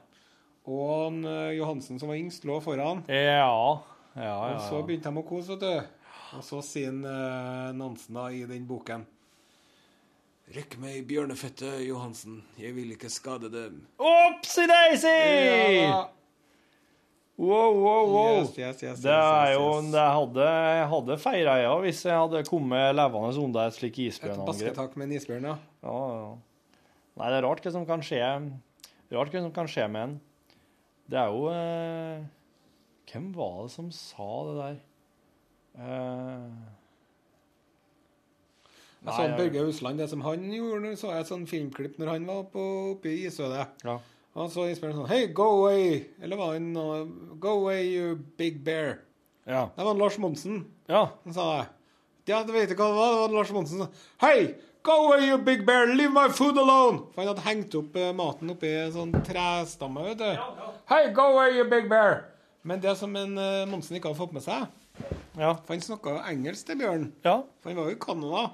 [0.67, 3.05] Og han, eh, Johansen, som var yngst, lå foran.
[3.11, 3.83] Ja.
[4.17, 4.87] Ja, Og så ja.
[4.87, 5.93] begynte de å kose, vet du.
[6.39, 9.07] Og så sier han, eh, Nansen da i den boken
[10.55, 12.37] Rekk meg bjørnefettet, Johansen.
[12.57, 13.81] Jeg vil ikke skade dem.
[13.99, 15.15] Opsi daisy!
[15.83, 16.05] Ja.
[17.37, 18.37] Wow, wow, wow.
[18.41, 20.45] Yes, yes, yes, det er jo det hadde,
[20.79, 24.47] Jeg hadde feira, ja, hvis jeg hadde kommet levende unna et slikt Et isbjørnangrep.
[24.55, 25.57] basketak med en isbjørn, ja.
[25.85, 26.31] Ja, ja.
[27.21, 28.23] Nei, det er rart hva som kan skje
[29.13, 30.17] Rart hva som kan skje med en.
[31.13, 32.25] Det er jo eh,
[33.13, 34.81] Hvem var det som sa det der?
[35.77, 36.51] Eh,
[39.07, 42.25] Jeg så Børge Husland, det som han gjorde, så jeg et sånn filmklipp når han
[42.27, 42.65] var på,
[42.97, 43.69] oppe i isødet.
[43.85, 44.01] ja.
[44.37, 46.03] Og så innspiller han sånn Hey, go away!
[46.21, 46.99] Eller var han noe
[47.41, 48.99] Go away, you big bear.
[49.49, 49.69] Ja.
[49.77, 50.65] Det var Lars Monsen.
[50.91, 51.07] ja.
[51.25, 51.67] Han sa det.
[52.27, 53.13] Ja, du vet ikke hva det var.
[53.15, 54.55] Det var Lars Monsen som sa Hei,
[54.87, 55.87] go away, you big bear!
[55.89, 57.05] Leave my food alone!
[57.15, 60.73] For han hadde hengt opp eh, maten oppi en sånn trestamme, vet du.
[60.91, 62.25] Hei, go away, you big bear!
[62.67, 64.67] Men det som en uh, Monsen ikke hadde fått med seg
[65.39, 65.53] Ja.
[65.63, 67.09] For han snakka jo engelsk til Bjørn.
[67.25, 67.37] ja.
[67.63, 68.47] For han var jo i Canada.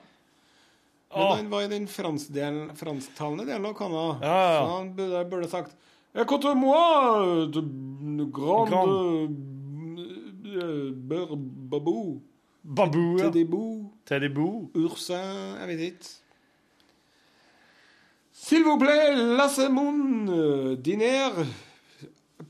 [1.15, 4.19] Men han var i den franskdelen- fransktalende delen av Canada.
[4.23, 4.61] Ja, ja, ja.
[4.67, 5.77] Så han burde, burde sagt
[6.15, 6.25] de
[8.33, 9.37] grande Grand.
[11.09, 11.37] bør-
[11.71, 12.21] babou.
[12.65, 13.31] Babou, ja.
[14.05, 14.71] Teddy Boo.
[14.75, 16.09] Ursin Jeg vet ikke.
[18.33, 21.45] S'il vous plaît, lasse mon euh, diner.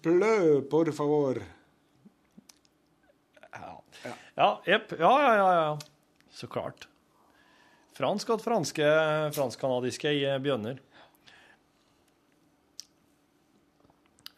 [0.02, 1.34] Pleu, por favor.
[4.36, 4.92] Ja, jepp.
[4.98, 5.78] Ja, ja, ja, ja.
[6.30, 6.88] Så klart.
[7.92, 8.86] Fransk og franske,
[9.36, 10.78] fransk-kanadiske i bjønner.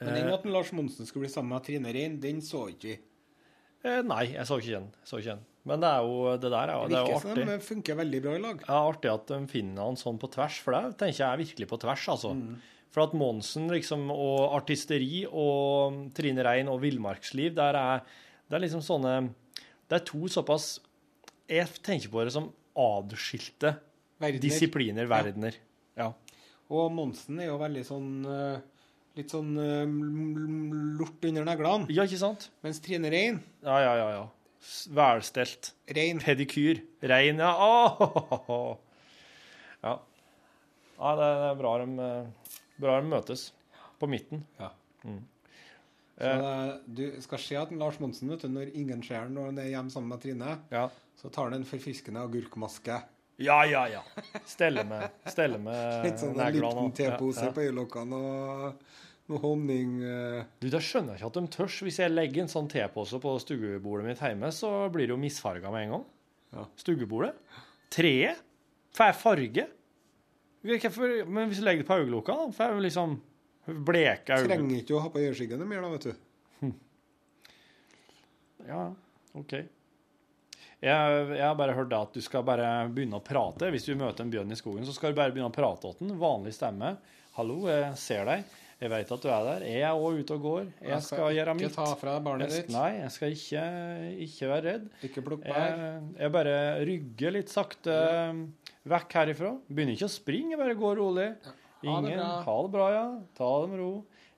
[0.05, 2.97] Men den at Lars Monsen skulle bli sammen med Trine Rein, den så ikke vi.
[3.85, 4.89] Eh, nei, jeg så ikke den.
[5.07, 5.45] Så ikke den.
[5.65, 7.97] Men det er jo det der er, jo- det er jo Virker som de funker
[7.97, 8.65] veldig bra i lag.
[8.67, 11.69] Ja, artig at de finner han sånn på tvers, for det tenker jeg er virkelig
[11.71, 12.35] på tvers, altså.
[12.93, 18.03] For at Monsen liksom, og artisteri og Trine Rein og villmarksliv, der er
[18.51, 19.31] det er liksom sånne
[19.89, 20.81] Det er to såpass
[21.49, 23.75] Jeg tenker på det som adskilte
[24.21, 24.41] Verdener.
[24.43, 25.57] disipliner, verdener.
[25.99, 26.13] Ja.
[26.75, 28.63] Og Monsen er jo veldig sånn eh,
[29.15, 29.85] Litt sånn eh,
[30.99, 31.87] lort under neglene.
[31.95, 32.49] ja, ikke sant?
[32.65, 34.09] Mens Trine Rein Ja, ja, ja.
[34.17, 34.25] ja.
[34.97, 35.75] Velstelt.
[35.95, 36.19] Rein.
[36.25, 36.81] Pedikyr.
[37.05, 37.51] Rein, ja.
[37.61, 38.79] Oh!
[39.85, 39.99] Ja.
[40.97, 43.51] ja, det er bra de, eh, bra de møtes.
[44.01, 44.41] På midten.
[44.59, 44.71] Ja.
[45.05, 45.21] Mm.
[46.17, 49.59] Så det, du skal se at Lars Monsen, vet du, når ingen ser når han
[49.61, 50.89] er hjemme sammen med Trine, Ja.
[51.21, 53.01] Så tar han en forfriskende agurkmaske.
[53.43, 54.03] Ja, ja, ja.
[54.47, 57.55] Stelle med, stelle med Litt sånn en neglene liten og- tepose ja, ja.
[57.57, 58.85] på øyelokkene og
[59.33, 60.45] noe honning eh.
[60.61, 61.79] Du, Da skjønner jeg ikke at de tørs.
[61.83, 65.73] Hvis jeg legger en sånn tepose på stuebordet mitt hjemme, så blir det jo misfarga
[65.75, 66.05] med en gang.
[66.55, 66.67] Ja.
[66.79, 67.33] Stuebordet.
[67.95, 68.39] Treet
[68.95, 69.67] får farge.
[70.65, 73.17] Hvorfor- Men hvis jeg legger det på øyelokka, da, får jeg liksom
[73.85, 74.47] bleke øyne.
[74.47, 76.71] Trenger ikke å ha på øyeskyggene mer, da, vet du.
[78.69, 78.95] Ja,
[79.35, 79.53] OK.
[80.85, 83.71] Jeg, jeg har bare hørt det at du skal bare begynne å prate.
[83.73, 86.11] Hvis du møter en bjørn i skogen, så skal du bare begynne å prate til
[86.11, 86.19] den.
[86.21, 86.97] Vanlig stemme.
[87.35, 88.45] 'Hallo, jeg ser deg.
[88.83, 89.63] Jeg vet at du er der.
[89.65, 90.65] Jeg er òg ute og går.
[90.83, 92.69] Jeg Jeg skal, skal gjøre ikke ta fra barnet ditt.
[92.75, 93.63] Nei, jeg skal ikke,
[94.27, 94.89] ikke være redd.
[95.09, 95.63] Ikke plukk bær.
[95.63, 96.57] Jeg, jeg bare
[96.91, 97.95] rygger litt sakte
[98.93, 99.53] vekk herifra.
[99.71, 101.29] Begynner ikke å springe, jeg bare går rolig.
[101.45, 102.29] Ha det Ingen, bra.
[102.45, 103.07] ha det bra, ja.
[103.39, 103.93] Ta det med ro.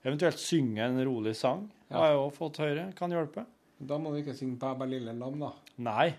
[0.07, 1.67] Eventuelt synge en rolig sang.
[1.89, 1.97] Ja.
[1.97, 2.87] Har jeg òg fått høre.
[2.95, 3.43] Kan hjelpe.
[3.77, 5.51] Da må du ikke synge 'Bæ, lille lam', da.
[5.77, 6.15] Nei.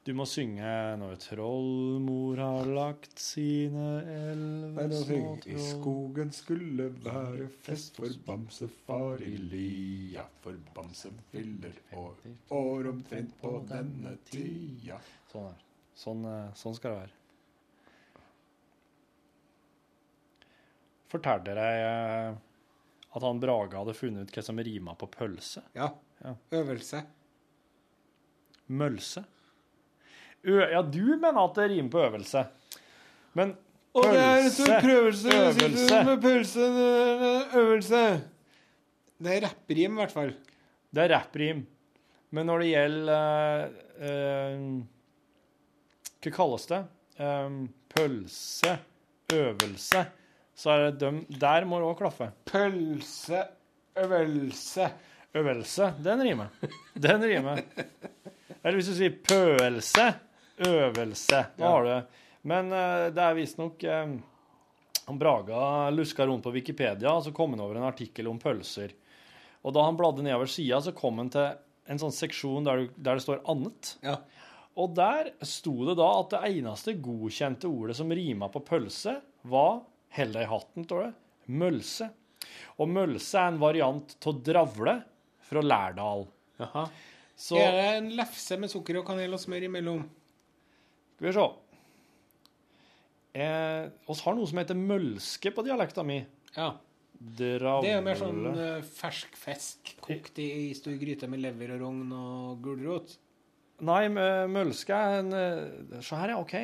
[0.00, 0.64] Du må synge
[0.96, 9.34] 'Når trollmor har lagt sine elleve små I skogen skulle være fest for bamsefar i
[9.36, 12.16] lia, for bamse fyller år,
[12.56, 14.96] år omtrent på denne tida.
[15.32, 15.58] Sånn, er.
[15.94, 17.16] sånn, eh, sånn skal det være.
[21.12, 22.38] Fortalte jeg eh,
[23.10, 25.66] at han Brage hadde funnet ut hva som rima på pølse?
[25.76, 25.90] Ja.
[26.24, 26.32] Ja.
[26.56, 27.02] Øvelse.
[28.68, 29.26] Mølse?
[30.42, 32.44] Ja, du mener at det rimer på øvelse.
[33.36, 33.56] Men
[33.94, 35.34] Og det er en prøvelse.
[35.34, 36.04] Øvelse.
[36.06, 36.68] Med pølse,
[37.58, 38.04] øvelse.
[39.20, 40.32] Det er rapprim, i hvert fall.
[40.94, 41.66] Det er rapprim.
[42.30, 43.68] Men når det gjelder
[43.98, 44.80] uh, uh,
[46.22, 46.80] Hva kalles det?
[47.20, 47.58] Um,
[47.90, 48.76] pølse,
[49.34, 50.04] øvelse,
[50.56, 52.30] så er det dem Der må det òg klaffe.
[52.48, 53.42] Pølse,
[53.98, 54.88] øvelse.
[55.34, 56.48] Øvelse, den rimer.
[56.94, 57.60] Den rimer.
[58.62, 60.06] Eller hvis du sier pølse,
[60.66, 61.44] øvelse.
[61.56, 61.70] Da Ja.
[61.70, 62.18] har du.
[62.42, 63.82] Men eh, det er visstnok
[65.06, 68.92] han Braga luska rundt på Wikipedia, og så kom han over en artikkel om pølser.
[69.64, 71.50] Og da han bladde nedover sida, så kom han til
[71.90, 73.96] en sånn seksjon der, du, der det står 'annet'.
[74.04, 74.16] Ja.
[74.78, 79.82] Og der sto det da at det eneste godkjente ordet som rima på pølse, var
[80.10, 81.12] Hell deg i hatten, står det.
[81.48, 82.10] Mølse.
[82.78, 84.94] Og mølse er en variant av dravle
[85.42, 86.24] fra Lærdal.
[86.58, 86.88] Jaha.
[87.36, 90.02] Så Er det en lefse med sukker og kanel og smør imellom?
[91.20, 91.48] Skal vi se.
[93.40, 96.22] Eh, oss har noe som heter mølske på dialekta mi.
[96.56, 96.72] Ja.
[97.20, 101.42] Dravle Det er jo mer sånn eh, fersk fisk kokt i, i stor gryte med
[101.44, 103.12] lever og rogn og gulrot.
[103.84, 106.40] Nei, mølske er en eh, Se her, ja.
[106.40, 106.56] OK.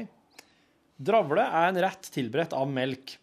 [0.97, 3.19] Dravle er en rett tilberedt av melk.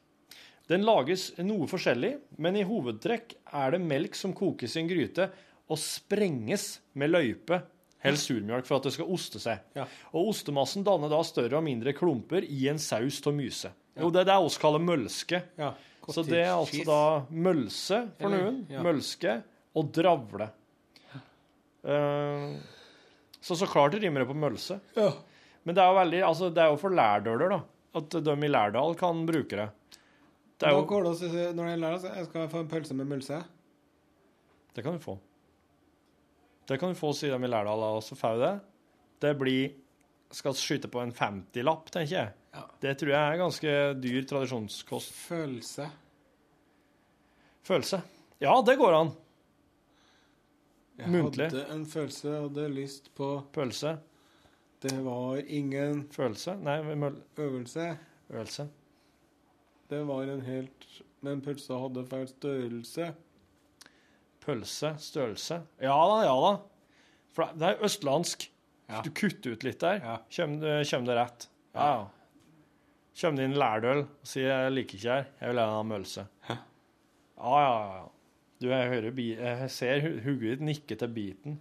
[0.70, 5.32] Den lages noe forskjellig, men i hovedtrekk er det melk som kokes i en gryte
[5.66, 7.64] og sprenges med løype,
[8.04, 9.64] helst surmjølk, for at det skal oste seg.
[9.78, 9.88] Ja.
[10.14, 13.72] Og ostemassen danner da større og mindre klumper i en saus av myse.
[14.00, 15.42] Jo, det er det vi kaller mølske.
[15.60, 15.74] Ja.
[16.04, 17.02] Så det er altså da
[17.32, 19.38] mølse for noen, mølske
[19.80, 20.50] og dravle.
[21.84, 22.56] Uh,
[23.44, 24.80] så så klart det rimer det på mølse.
[24.96, 25.10] Ja.
[25.64, 27.62] Men det er jo veldig, altså det er jo for lærdøler, da.
[28.00, 29.68] At de i Lærdal kan bruke det.
[30.58, 32.72] Det, er Da jo, går det også, når jeg lærer, så jeg skal få en
[32.72, 33.44] pølse med mølse.
[34.76, 35.18] det kan du få.
[36.68, 38.54] Det kan du få, siden de i Lærdal, og så får det.
[39.24, 39.74] Det blir
[40.34, 42.30] Skal skyte på en 50-lapp, tenker jeg.
[42.56, 42.64] Ja.
[42.82, 45.12] Det tror jeg er ganske dyr tradisjonskost.
[45.14, 45.86] Følelse.
[47.64, 48.00] Følelse.
[48.42, 49.12] Ja, det går an.
[50.98, 51.52] Jeg Muntlig.
[51.52, 53.98] hadde en følelse, hadde lyst på Pølse.
[54.82, 56.56] Det var ingen Følelse.
[56.66, 57.16] Nei, møl...
[57.38, 57.86] øvelse.
[58.30, 58.68] Øvelse.
[59.90, 60.90] Det var en helt
[61.22, 63.14] Men pølsa hadde feil størrelse.
[64.44, 65.62] Pølse, størrelse.
[65.82, 66.54] Ja da, ja da.
[67.34, 68.50] For det- er østlandsk.
[68.92, 69.02] Ja.
[69.02, 70.18] Du kutter ut litt der, Ja.
[70.36, 70.88] kommer, det-
[71.18, 71.48] rett.
[71.74, 72.08] Ja, ja.
[73.22, 76.28] Kommer det inn lærdøl og sier 'jeg liker ikke her, jeg vil ha en mølse'.
[76.50, 76.58] Ja,
[77.38, 78.04] ja, ja.
[78.62, 79.12] Du, jeg hører
[79.62, 81.60] jeg ser hodet ditt nikke til biten.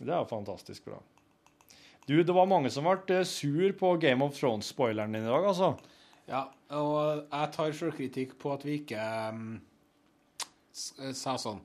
[0.00, 0.98] Det er jo fantastisk bra.
[2.08, 5.44] Du, det var mange som ble eh, sur på Game of Thrones-spoileren din i dag,
[5.44, 5.78] altså.
[6.26, 8.98] Ja, og jeg tar sjølkritikk på at vi ikke
[9.28, 9.69] um, eh,
[10.72, 11.60] sa sånn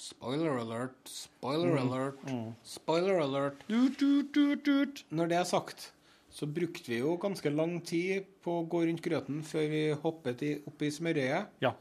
[0.00, 2.20] Spoiler alert, spoiler Mm, alert,
[2.64, 3.64] spoiler alert.
[3.68, 5.90] Når det er sagt,
[6.32, 10.44] så brukte vi jo ganske lang tid på å gå rundt grøten før vi hoppet
[10.46, 11.52] i, opp i smørøyet.
[11.60, 11.74] Ja.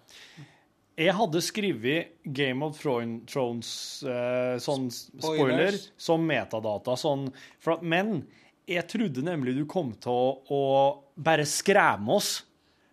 [1.00, 7.30] Jeg hadde skrevet Game of Thrones eh, sånn spoiler som metadata, sånn
[7.64, 8.26] for, Men
[8.68, 10.64] jeg trodde nemlig du kom til å, å
[11.16, 12.42] bare skremme oss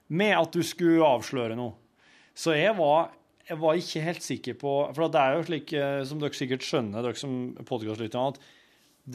[0.06, 1.74] med at du skulle avsløre noe.
[2.36, 3.10] Så jeg var,
[3.46, 6.66] jeg var ikke helt sikker på For det er jo slik, eh, som dere sikkert
[6.66, 7.36] skjønner, dere som
[7.68, 8.40] podkastlyttere, at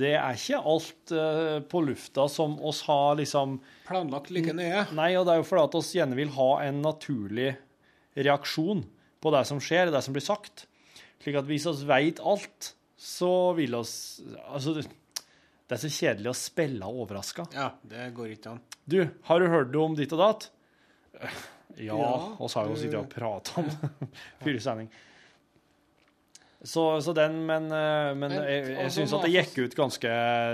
[0.01, 3.57] det er ikke alt eh, på lufta som oss har liksom
[3.89, 4.85] Planlagt like nøye.
[4.95, 7.49] Nei, og det er jo fordi at oss gjerne vil ha en naturlig
[8.15, 8.85] reaksjon
[9.21, 10.65] på det som skjer, det som blir sagt.
[11.21, 13.93] Slik at hvis vi vet alt, så vil oss
[14.47, 14.87] Altså, det
[15.71, 17.45] det er så kjedelig å spille overraska.
[17.55, 18.57] Ja, det går ikke an.
[18.83, 20.49] Du, har du hørt om ditt og datt?
[21.77, 23.69] Ja, Ja, har jo sittet og prata om
[24.43, 24.91] før sending.
[26.63, 30.11] Så, så den, men, eh, men jeg, jeg syns at det gikk ut ganske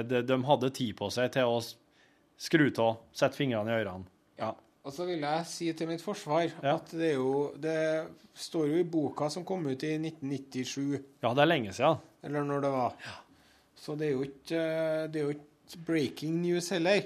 [0.08, 1.58] de, de hadde tid på seg til å
[2.40, 4.08] skru av, sette fingrene i ørene.
[4.40, 4.54] Ja.
[4.88, 7.80] Og så vil jeg si til mitt forsvar at det er jo Det
[8.40, 11.02] står jo i boka som kom ut i 1997.
[11.26, 12.00] Ja, det er lenge siden.
[12.24, 13.10] Eller når det var.
[13.76, 14.62] Så det er jo ikke
[15.12, 17.04] Det er jo ikke breaking news heller.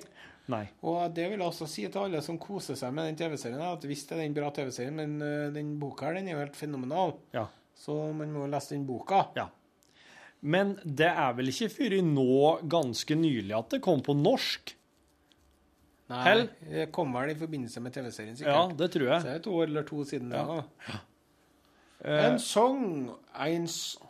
[0.49, 0.65] Nei.
[0.87, 3.85] Og det vil jeg også si til alle som koser seg med den TV-serien, at
[3.87, 6.57] hvis det er den bra TV-serien, men øh, den boka her, den er jo helt
[6.57, 7.13] fenomenal.
[7.35, 7.45] Ja.
[7.77, 9.23] Så man må lese den boka.
[9.37, 9.47] Ja.
[10.41, 12.37] Men det er vel ikke før i nå
[12.69, 14.73] ganske nylig at det kom på norsk?
[16.11, 16.43] Nei, Hell?
[16.67, 18.57] det kom vel i forbindelse med TV-serien, sikkert.
[18.57, 19.21] Ja, det tror jeg.
[19.21, 20.41] Så det er et år eller to siden det.
[20.41, 20.57] Ja.
[20.57, 20.91] da.
[20.91, 20.99] Ja.
[22.01, 22.79] En sang
[23.45, 23.67] en,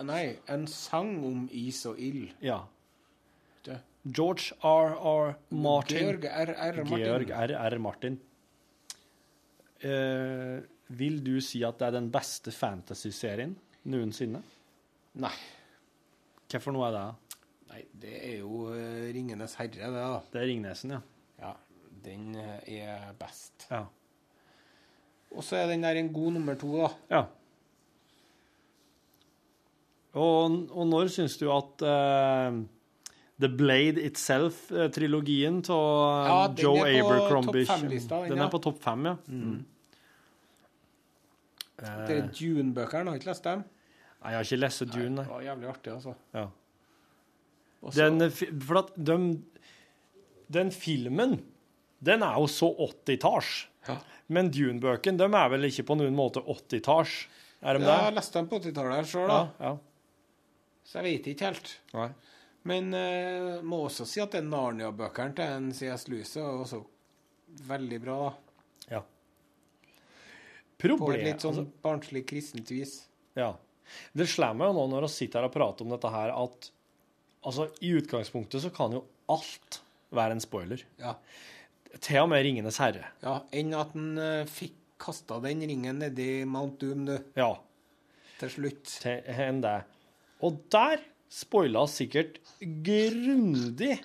[0.08, 2.32] Nei, en sang om is og ild.
[2.42, 2.62] Ja.
[4.04, 5.36] George R.R.
[5.50, 5.98] Martin.
[5.98, 6.84] Georg R.R.
[6.84, 7.04] Martin.
[7.04, 7.78] Georg R.R.
[7.80, 8.20] Martin.
[9.82, 10.62] Eh,
[10.98, 13.54] vil du si at det er den beste fantasy-serien
[13.94, 14.42] noensinne?
[15.22, 15.34] Nei.
[16.52, 17.06] Hvorfor noe er det?
[17.72, 20.20] Nei, det er jo uh, Ringenes herre, det, da.
[20.34, 21.00] Det er Ringnesen, ja.
[21.42, 21.54] Ja,
[22.04, 23.68] den øh, er best.
[23.70, 23.86] Ja.
[25.32, 26.90] Og så er den der en god nummer to, da.
[27.10, 27.22] Ja.
[30.12, 32.60] Og, og når syns du at eh,
[33.42, 39.16] The Blade Itself-trilogien av Ja, den Joe er Abercrombie den, er på topp fem, ja.
[39.28, 39.60] Mm.
[41.82, 43.64] Det er Dune-bøkene, har ikke lest dem?
[44.22, 45.26] Nei, jeg har ikke lest Dune, nei.
[45.26, 46.14] Det var jævlig artig, altså.
[46.38, 46.46] Ja.
[47.82, 47.98] Også...
[47.98, 48.30] Den,
[48.62, 49.18] for at de,
[50.54, 51.40] den filmen,
[52.06, 53.54] den er jo så 80-talls.
[54.32, 57.16] Men Dune-bøkene, de er vel ikke på noen måte 80-talls?
[57.62, 59.74] Er de Ja, jeg leste dem på 80-tallet sjøl, Ja, ja.
[60.86, 61.74] Så jeg vet ikke helt.
[61.96, 62.08] Nei.
[62.70, 66.84] Men eh, må også si at er Narnia-bøkene til en CS Lewis er også
[67.68, 68.34] veldig bra, da.
[68.92, 69.02] Ja.
[70.82, 73.00] På et litt sånn altså- barnslig kristent vis.
[73.38, 73.54] Ja.
[74.14, 76.70] Det slår meg jo nå når vi sitter her og prater om dette her, at
[77.44, 79.82] altså, i utgangspunktet så kan jo alt
[80.16, 80.84] være en spoiler.
[81.02, 81.16] Ja.
[82.00, 83.10] Til og med Ringenes herre.
[83.24, 87.16] Ja, Enn at han uh, fikk kasta den ringen nedi Mount Doom, du.
[87.36, 87.56] Ja.
[88.40, 88.86] Til slutt.
[89.02, 89.82] Til enn det.
[90.46, 91.02] Og der
[91.32, 93.98] spoila sikkert grundig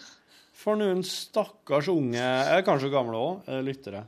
[0.56, 4.06] for noen stakkars unge, eller kanskje gamle òg, lyttere.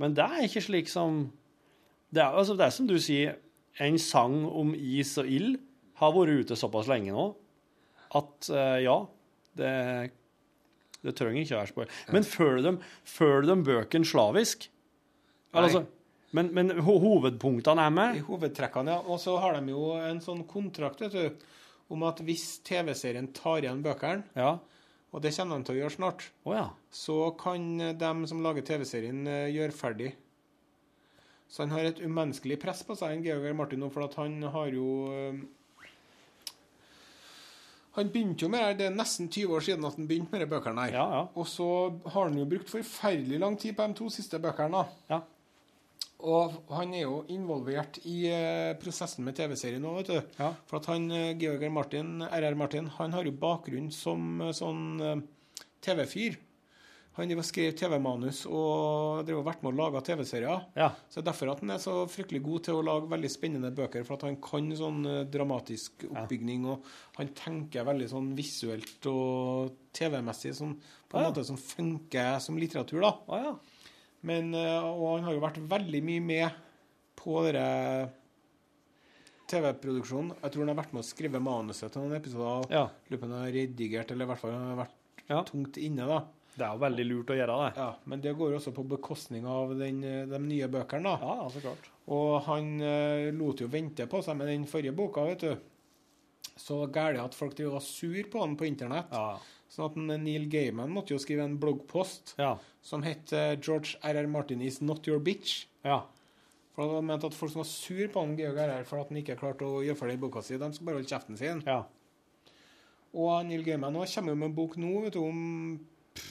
[0.00, 1.26] Men det er ikke slik som
[2.12, 3.38] det er, altså, det er som du sier,
[3.80, 5.54] en sang om is og ild
[5.96, 7.30] har vært ute såpass lenge nå
[8.12, 8.96] at uh, ja,
[9.56, 9.70] det,
[11.00, 11.94] det trenger ikke å være spoil.
[12.12, 12.72] Men følger de,
[13.08, 14.66] følger de bøkene slavisk?
[15.56, 15.86] Altså,
[16.36, 18.20] men, men ho hovedpunktene er med?
[18.20, 19.00] I hovedtrekkene, ja.
[19.08, 21.48] Og så har de jo en sånn kontrakt, vet du,
[21.90, 24.58] om at hvis TV-serien tar igjen bøkene, Ja.
[25.12, 26.68] og det kommer de til å gjøre snart, oh, ja.
[26.90, 30.14] så kan dem som lager TV-serien, eh, gjøre ferdig.
[31.52, 33.54] Så han har et umenneskelig press på seg, en Georg.
[33.54, 35.42] Martin, for at han har jo eh,
[37.92, 40.40] Han begynte jo med det, det er nesten 20 år siden at han begynte med
[40.40, 40.94] de bøkene her.
[40.96, 41.24] Ja, ja.
[41.36, 41.66] Og så
[42.08, 44.86] har han jo brukt forferdelig lang tid på de to siste bøkene.
[45.10, 45.18] Ja.
[46.22, 50.20] Og han er jo involvert i eh, prosessen med TV-serien nå, vet du.
[50.38, 50.52] Ja.
[50.70, 55.24] For at han, eh, Georg Martin, RR Martin, han har jo bakgrunn som eh, sånn
[55.82, 56.38] TV-fyr.
[57.18, 60.62] Han skrev TV-manus og drev og vært med å lage TV-serier.
[60.78, 60.86] Ja.
[61.10, 63.72] Så det er derfor at han er så fryktelig god til å lage veldig spennende
[63.76, 64.06] bøker.
[64.08, 66.86] For at han kan sånn dramatisk oppbygning, og
[67.18, 70.72] han tenker veldig sånn visuelt og TV-messig sånn,
[71.10, 71.28] på en Ja.
[71.34, 73.12] måte som funker som litteratur, da.
[73.28, 73.52] Å ja.
[74.22, 76.50] Men, eh, og han har jo vært veldig mye med
[77.18, 78.10] på denne
[79.50, 80.36] TV-produksjonen.
[80.42, 82.68] Jeg tror han har vært med å skrive manuset til noen episoder.
[82.72, 82.84] Ja.
[83.10, 84.98] Lurer på om han har redigert, eller i hvert fall han har vært
[85.28, 85.42] Ja.
[85.44, 86.20] tungt inne, da.
[86.56, 87.76] Det er jo veldig lurt å gjøre det.
[87.78, 91.18] Ja, Men det går jo også på bekostning av den, eh, de nye bøkene, da.
[91.20, 91.88] Ja, så klart.
[92.08, 95.56] Og han eh, lot jo vente på seg med den forrige boka, vet du.
[96.56, 99.06] Så gæli at folk var sur på han på internett.
[99.10, 99.38] Ja.
[99.72, 102.50] Sånn at Neil Gaiman måtte jo skrive en bloggpost Ja.
[102.84, 104.26] som het eh, George R.R.
[104.28, 105.62] Martin is not your bitch.
[105.86, 106.02] Ja.
[106.76, 108.84] For han mente at folk som var sur på han Georg R.R.
[108.88, 111.40] for at han ikke klarte å gjøre ferdig boka si, de skal bare holde kjeften
[111.40, 111.62] sin.
[111.66, 111.82] ja.
[113.12, 115.40] Og Neil Gaiman nå kommer jo med en bok nå, vet du, om
[116.16, 116.22] et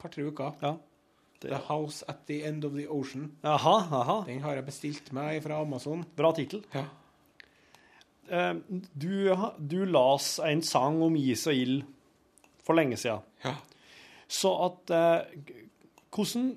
[0.00, 0.54] par-tre uker.
[0.62, 0.76] ja.
[1.40, 3.28] The House at the End of the Ocean.
[3.44, 4.14] Aha, aha.
[4.26, 6.00] Den har jeg bestilt meg fra Amazon.
[6.16, 6.64] Bra tittel.
[6.74, 6.86] Ja.
[8.28, 8.58] Uh,
[8.92, 9.12] Du,
[9.58, 11.84] du las en sang om is og ild
[12.68, 13.24] for lenge siden.
[13.44, 13.56] Ja.
[14.28, 15.52] Så at eh,
[16.12, 16.52] Hvordan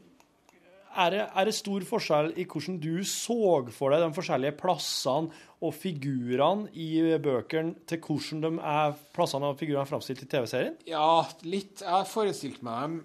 [0.91, 3.37] er det, er det stor forskjell i hvordan du så
[3.71, 5.31] for deg de forskjellige plassene
[5.61, 10.75] og figurene i bøkene, til hvordan de er, plassene og figurene er framstilt i TV-serien?
[10.89, 11.83] Ja, litt.
[11.83, 12.97] Jeg har forestilt meg dem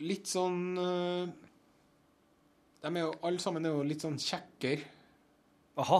[0.00, 1.28] litt sånn øh,
[2.80, 4.96] De er jo alle sammen er jo litt sånn kjekkere,
[5.80, 5.98] Aha,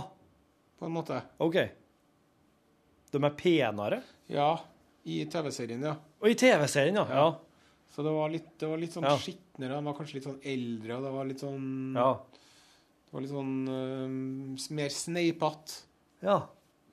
[0.81, 1.21] på en måte.
[1.41, 1.57] OK.
[3.13, 4.01] De er penere?
[4.33, 4.55] Ja,
[5.05, 5.95] i TV-serien, ja.
[6.21, 7.07] Og i TV-serien, ja.
[7.09, 7.29] ja.
[7.91, 9.17] Så det var litt, det var litt sånn Ja.
[9.19, 9.79] skitnere.
[9.81, 12.11] De var kanskje litt sånn eldre, og det var litt sånn Ja.
[13.11, 15.81] Det var litt sånn uh, mer sneipete,
[16.23, 16.37] ja.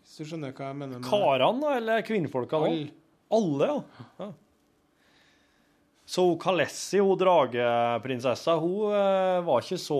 [0.01, 0.97] hvis du skjønner hva jeg mener.
[0.97, 1.05] med.
[1.05, 2.57] Karene, da, eller kvinnfolka?
[2.65, 2.87] All.
[3.37, 3.67] Alle.
[3.67, 4.05] Ja.
[4.23, 4.31] ja.
[6.07, 9.97] Så Kalessi, hun drageprinsessa, hun eh, var ikke så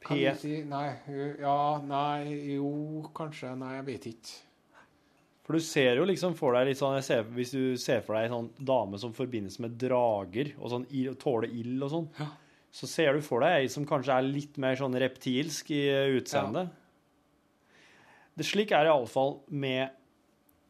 [0.00, 0.38] Kan du pen.
[0.40, 0.86] si Nei.
[1.42, 2.70] Ja, nei, jo,
[3.14, 3.52] kanskje.
[3.60, 4.38] Nei, jeg vet ikke.
[5.48, 8.26] For du ser jo liksom for deg litt sånn ser, Hvis du ser for deg
[8.26, 10.84] en sånn dame som forbindes med drager, og sånn
[11.16, 12.08] tåler ild og sånn,
[12.68, 15.86] så ser du for deg ei som kanskje er litt mer sånn reptilsk i
[16.18, 16.68] utseendet.
[18.36, 19.96] Det Slik er iallfall med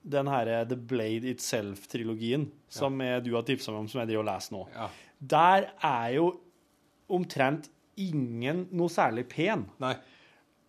[0.07, 3.19] den herre The Blade Itself-trilogien, som ja.
[3.19, 4.63] du har tipsa meg om, som jeg driver og leser nå.
[4.77, 4.87] Ja.
[5.35, 6.29] Der er jo
[7.19, 7.67] omtrent
[7.99, 9.67] ingen noe særlig pen.
[9.83, 9.97] Nei.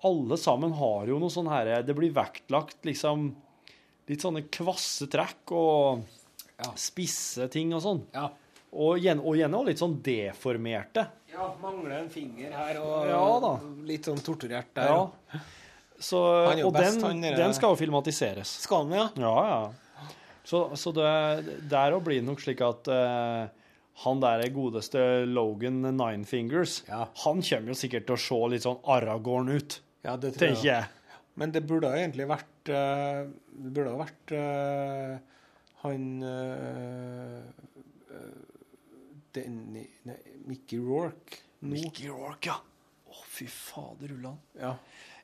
[0.09, 3.29] Alle sammen har jo noe sånn herre Det blir vektlagt liksom
[4.09, 6.03] litt sånne kvasse trekk og
[6.59, 6.71] Ja.
[6.75, 8.01] spisse ting og sånn.
[8.13, 8.29] Ja.
[8.73, 11.05] Og gjerne, og gjerne litt sånn deformerte.
[11.31, 13.53] Ja, mangler en finger her og Ja da.
[13.87, 14.89] litt sånn torturert der.
[14.91, 15.39] Ja.
[15.99, 16.19] Så,
[16.51, 18.47] er og best, den, han den skal jo filmatiseres.
[18.65, 19.09] Skal den, ja?
[19.19, 20.11] Ja, ja.
[20.49, 23.47] Så, så det, der òg blir det nok slik at uh,
[24.05, 27.05] han der godeste Logan Ninefingers, Ja.
[27.25, 30.65] han kommer jo sikkert til å se litt sånn Aragorn ut, Ja, det tror tenker
[30.65, 30.85] jeg.
[31.35, 35.13] Men det burde egentlig vært eh, Det burde ha vært eh,
[35.79, 37.43] han uh,
[39.35, 40.17] Denny Nei,
[40.49, 41.71] Mickey Rourke nå.
[41.77, 42.57] Mickey Rourke, ja.
[43.09, 44.41] Å, fy fader, Ulland.
[44.59, 44.73] Ja.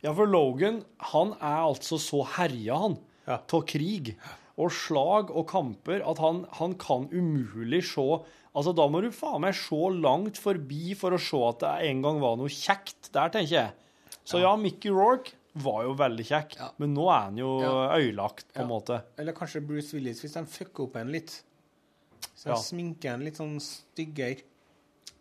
[0.04, 0.82] Ja, for Logan,
[1.12, 3.40] han er altså så herja, han, Ja.
[3.66, 4.14] krig
[4.56, 8.22] og slag og kamper, at han, han kan umulig se
[8.56, 12.04] Altså, da må du faen meg se langt forbi for å se at det en
[12.06, 13.74] gang var noe kjekt der, tenker jeg.
[14.24, 16.70] Så ja, Mickey Rourke var jo veldig kjekk, Ja.
[16.78, 17.96] men nå er han jo Ja.
[17.98, 18.74] øyelagt, på en Ja.
[18.76, 19.04] måte.
[19.18, 21.42] Eller kanskje Bruce Willis, hvis de fucker opp en litt.
[22.36, 22.56] Så de Ja.
[22.56, 24.42] sminker en litt sånn styggere.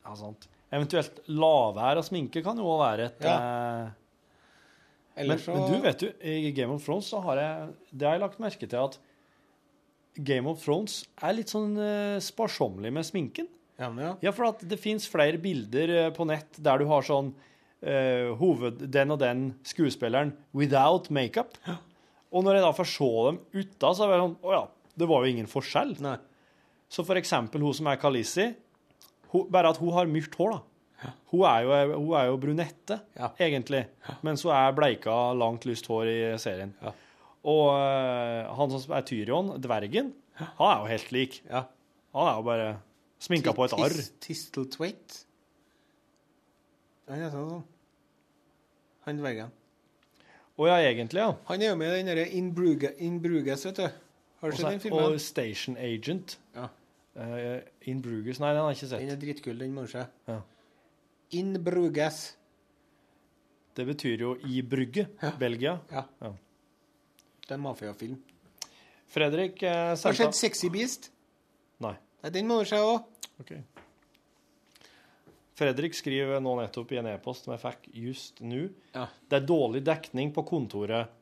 [0.05, 0.49] Ja, sant.
[0.72, 3.91] Eventuelt lavere og sminke kan jo også være et eh,
[5.16, 8.18] Men, så men du vet du, i Game of Thrones så har jeg Det har
[8.18, 8.99] jeg lagt merke til at
[10.24, 13.49] Game of Thrones er litt sånn eh, sparsommelig med sminken.
[13.78, 14.16] Ja, men ja.
[14.22, 17.32] Ja, for at det fins flere bilder eh, på nett der du har sånn
[17.85, 18.85] eh, hoved...
[18.91, 21.57] Den og den skuespilleren without makeup.
[22.35, 24.62] Og når jeg da får se dem uta, så er det sånn Å ja,
[24.99, 25.97] det var jo ingen forskjell.
[26.03, 26.16] Nei.
[26.91, 28.49] Så for eksempel hun som er Kalisi,
[29.32, 31.11] hun, bare at hun har mørkt hår, da.
[31.32, 33.28] Hun er jo, hun er jo brunette, Ja.
[33.43, 33.82] egentlig,
[34.24, 36.72] mens hun er bleika, langt, lyst hår i serien.
[36.82, 36.93] Ja.
[37.45, 41.41] Og uh, han som er Tyrion, dvergen, han er jo helt lik.
[41.51, 41.66] Ja.
[42.16, 42.68] Han er jo bare
[43.20, 43.95] sminka på et arr.
[44.22, 44.47] Tis-
[47.05, 47.64] Nei, Han heter det sånn.
[49.05, 49.52] Han dvergen.
[50.55, 51.32] Å ja, egentlig, ja.
[51.48, 53.86] Han er jo med i den derre In, Bruge, In Bruges, vet du.
[54.40, 55.02] Har du sett den filmen?
[55.02, 56.36] Og Station Agent.
[56.55, 56.68] Ja.
[57.14, 59.02] Uh, In Bruges Nei, den har jeg ikke sett.
[59.02, 60.07] Den er dritkul, den må du se.
[60.30, 60.38] Ja.
[61.38, 62.22] In Bruges.
[63.74, 65.09] Det betyr jo i Brygge,
[65.40, 65.78] Belgia.
[65.90, 66.05] Ja.
[66.22, 66.30] Ja.
[67.44, 68.20] Det er en mafiafilm.
[69.11, 71.11] Fredrik eh, Har du sett Sexy Beast?
[71.82, 71.96] Nei.
[72.22, 73.02] Nei, Den må du se òg.
[73.42, 73.57] Ok.
[75.55, 78.64] Fredrik skriver nå nettopp i en e-post som jeg fikk just nå.
[78.94, 79.07] Ja.
[79.30, 81.12] Det er dårlig dekning på kontoret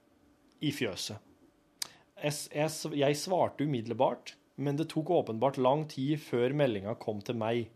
[0.65, 1.21] i fjøset.
[2.23, 7.67] Jeg, svarte umiddelbart, men det tok åpenbart lang tid før meldinga kom til meg.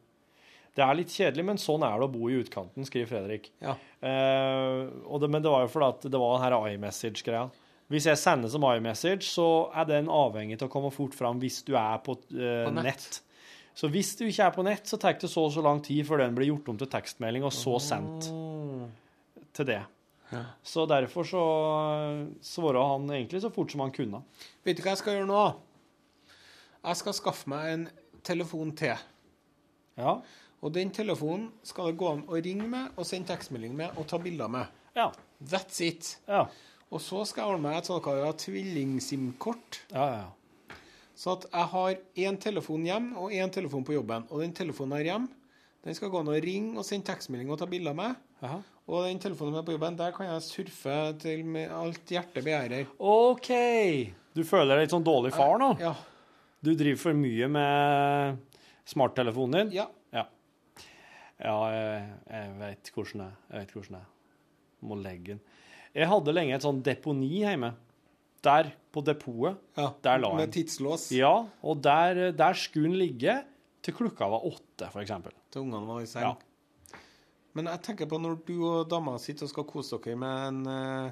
[0.76, 3.48] Det er litt kjedelig, men sånn er det å bo i utkanten, skriver Fredrik.
[3.64, 3.74] Ja.
[4.04, 7.46] Eh, og det, men det var jo fordi at det var den her iMessage-greia.
[7.92, 11.62] Hvis jeg sender som iMessage, så er den avhengig av å komme fort fram hvis
[11.66, 12.90] du er på, eh, På nett.
[12.90, 13.20] nett.
[13.76, 16.00] Så hvis du ikke er på nett, så tar det så og så lang tid
[16.08, 18.30] før den blir gjort om til tekstmelding, og så sendt
[19.56, 19.82] til det.
[20.66, 21.42] Så derfor så
[22.42, 24.22] svara han egentlig så fort som han kunne.
[24.64, 25.42] Vet du hva jeg skal gjøre nå?
[26.86, 27.84] Jeg skal skaffe meg en
[28.26, 28.96] telefon til.
[30.00, 30.16] Ja.
[30.64, 34.08] Og den telefonen skal det gå an å ringe med og sende tekstmelding med og
[34.10, 34.72] ta bilder med.
[34.96, 35.10] Ja.
[35.42, 36.16] That's it.
[36.26, 36.46] Ja.
[36.90, 39.82] Og så skal jeg ordne meg et såkalt tvilling-SIM-kort.
[39.92, 40.26] Ja, ja.
[41.16, 44.26] Så at jeg har én telefon hjem og én telefon på jobben.
[44.28, 45.28] Og den telefonen har hjem,
[45.86, 48.18] den skal gå an å ringe og sende tekstmelding og ta bilder med.
[48.44, 48.58] Aha.
[48.86, 52.90] Og den telefonen med på jobben, der kan jeg surfe til alt hjertet begjærer.
[52.98, 53.50] OK!
[54.36, 55.72] Du føler deg litt sånn dårlig far nå?
[55.80, 55.94] Ja.
[56.62, 58.60] Du driver for mye med
[58.90, 59.72] smarttelefonen din?
[59.78, 59.86] Ja.
[60.14, 60.26] Ja,
[61.40, 62.04] ja jeg,
[62.34, 63.40] jeg vet hvordan det er.
[63.48, 64.12] Jeg vet hvordan det er.
[64.86, 65.42] Må legge den.
[65.96, 67.72] Jeg hadde lenge et sånn deponi hjemme.
[68.46, 69.88] Der, på depotet, ja.
[70.06, 70.40] der la han.
[70.44, 71.34] Med tidslås Ja,
[71.66, 73.40] og der, der skulle han ligge
[73.82, 75.34] til klokka var åtte, eksempel.
[75.50, 76.22] til ungene var i seng.
[76.22, 76.98] Ja.
[77.56, 80.58] Men jeg tenker på når du og dama sitter og skal kose dere med en
[80.68, 81.10] uh,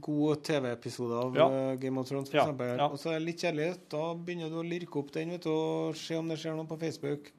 [0.00, 1.48] god TV-episode av Ja.
[1.48, 2.88] eh, Game of Thrones, for Ja.
[2.88, 3.88] Og så er det litt kjedelig.
[3.88, 6.66] Da begynner du å lirke opp den vet du, og se om det skjer noe
[6.66, 7.32] på Facebook.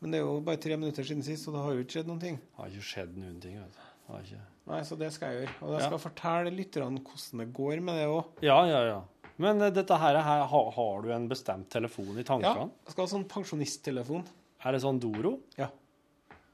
[0.00, 2.06] Men det er jo bare tre minutter siden sist, og det har jo ikke skjedd
[2.10, 2.36] noen ting.
[2.36, 3.58] Det har ikke skjedd noen ting.
[3.60, 3.78] vet du.
[3.78, 4.42] Det Har ikke...
[4.66, 5.54] Nei, så det skal jeg gjøre.
[5.62, 5.86] Og jeg Ja.
[5.90, 8.24] skal fortelle lytterne hvordan det går med det òg.
[8.42, 9.02] Ja, ja, ja.
[9.36, 12.54] Men eh, dette her, her har, har du en bestemt telefon i tankene?
[12.64, 14.24] Ja, jeg skal ha sånn pensjonisttelefon.
[14.64, 15.34] Er det sånn Doro?
[15.58, 15.68] Ja.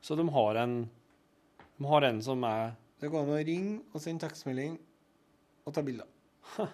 [0.02, 0.90] Så de har en
[1.78, 4.78] De har en som er Det går an å ringe og sende tekstmelding
[5.66, 6.06] og ta bilder.
[6.58, 6.66] ja,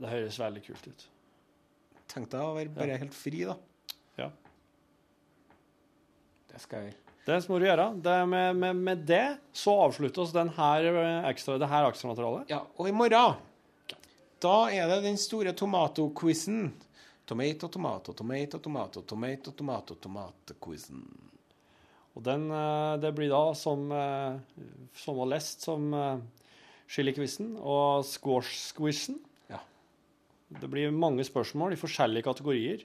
[0.00, 1.06] Det høres veldig kult ut.
[2.08, 3.54] Tenk deg å være bare helt fri, da.
[4.18, 4.30] Ja.
[6.52, 7.11] Det skal jeg gjøre.
[7.22, 7.86] Det må du gjøre.
[8.02, 12.50] Det med, med, med det så avsluttes den her eh, ekstra, det her ekstramaterialet.
[12.50, 13.38] Ja, og i morgen
[14.42, 16.72] da er det den store tomato-quizen.
[17.30, 21.04] Tomato, tomato, tomato, tomato, tomato, tomato, tomato-quizen.
[22.18, 24.66] Og den, eh, det blir da som, eh,
[24.98, 25.94] som var lest som
[26.90, 29.20] chili-quizen og squash-squishen.
[29.46, 29.62] Ja.
[30.58, 32.82] Det blir mange spørsmål i forskjellige kategorier.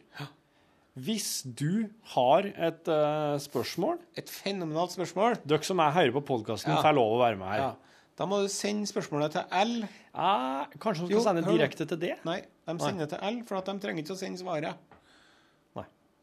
[0.98, 5.38] Hvis du har et uh, spørsmål Et fenomenalt spørsmål.
[5.46, 6.82] Dere som er hører på podkasten, Ja.
[6.82, 7.62] får lov å være med her.
[7.62, 7.74] Ja.
[8.18, 9.74] Da må du sende spørsmålet til L.
[9.86, 12.16] Eh, kanskje de skal Jo, sende direkte til det?
[12.26, 14.74] Nei, de sender til L, for at de trenger ikke å sende svaret.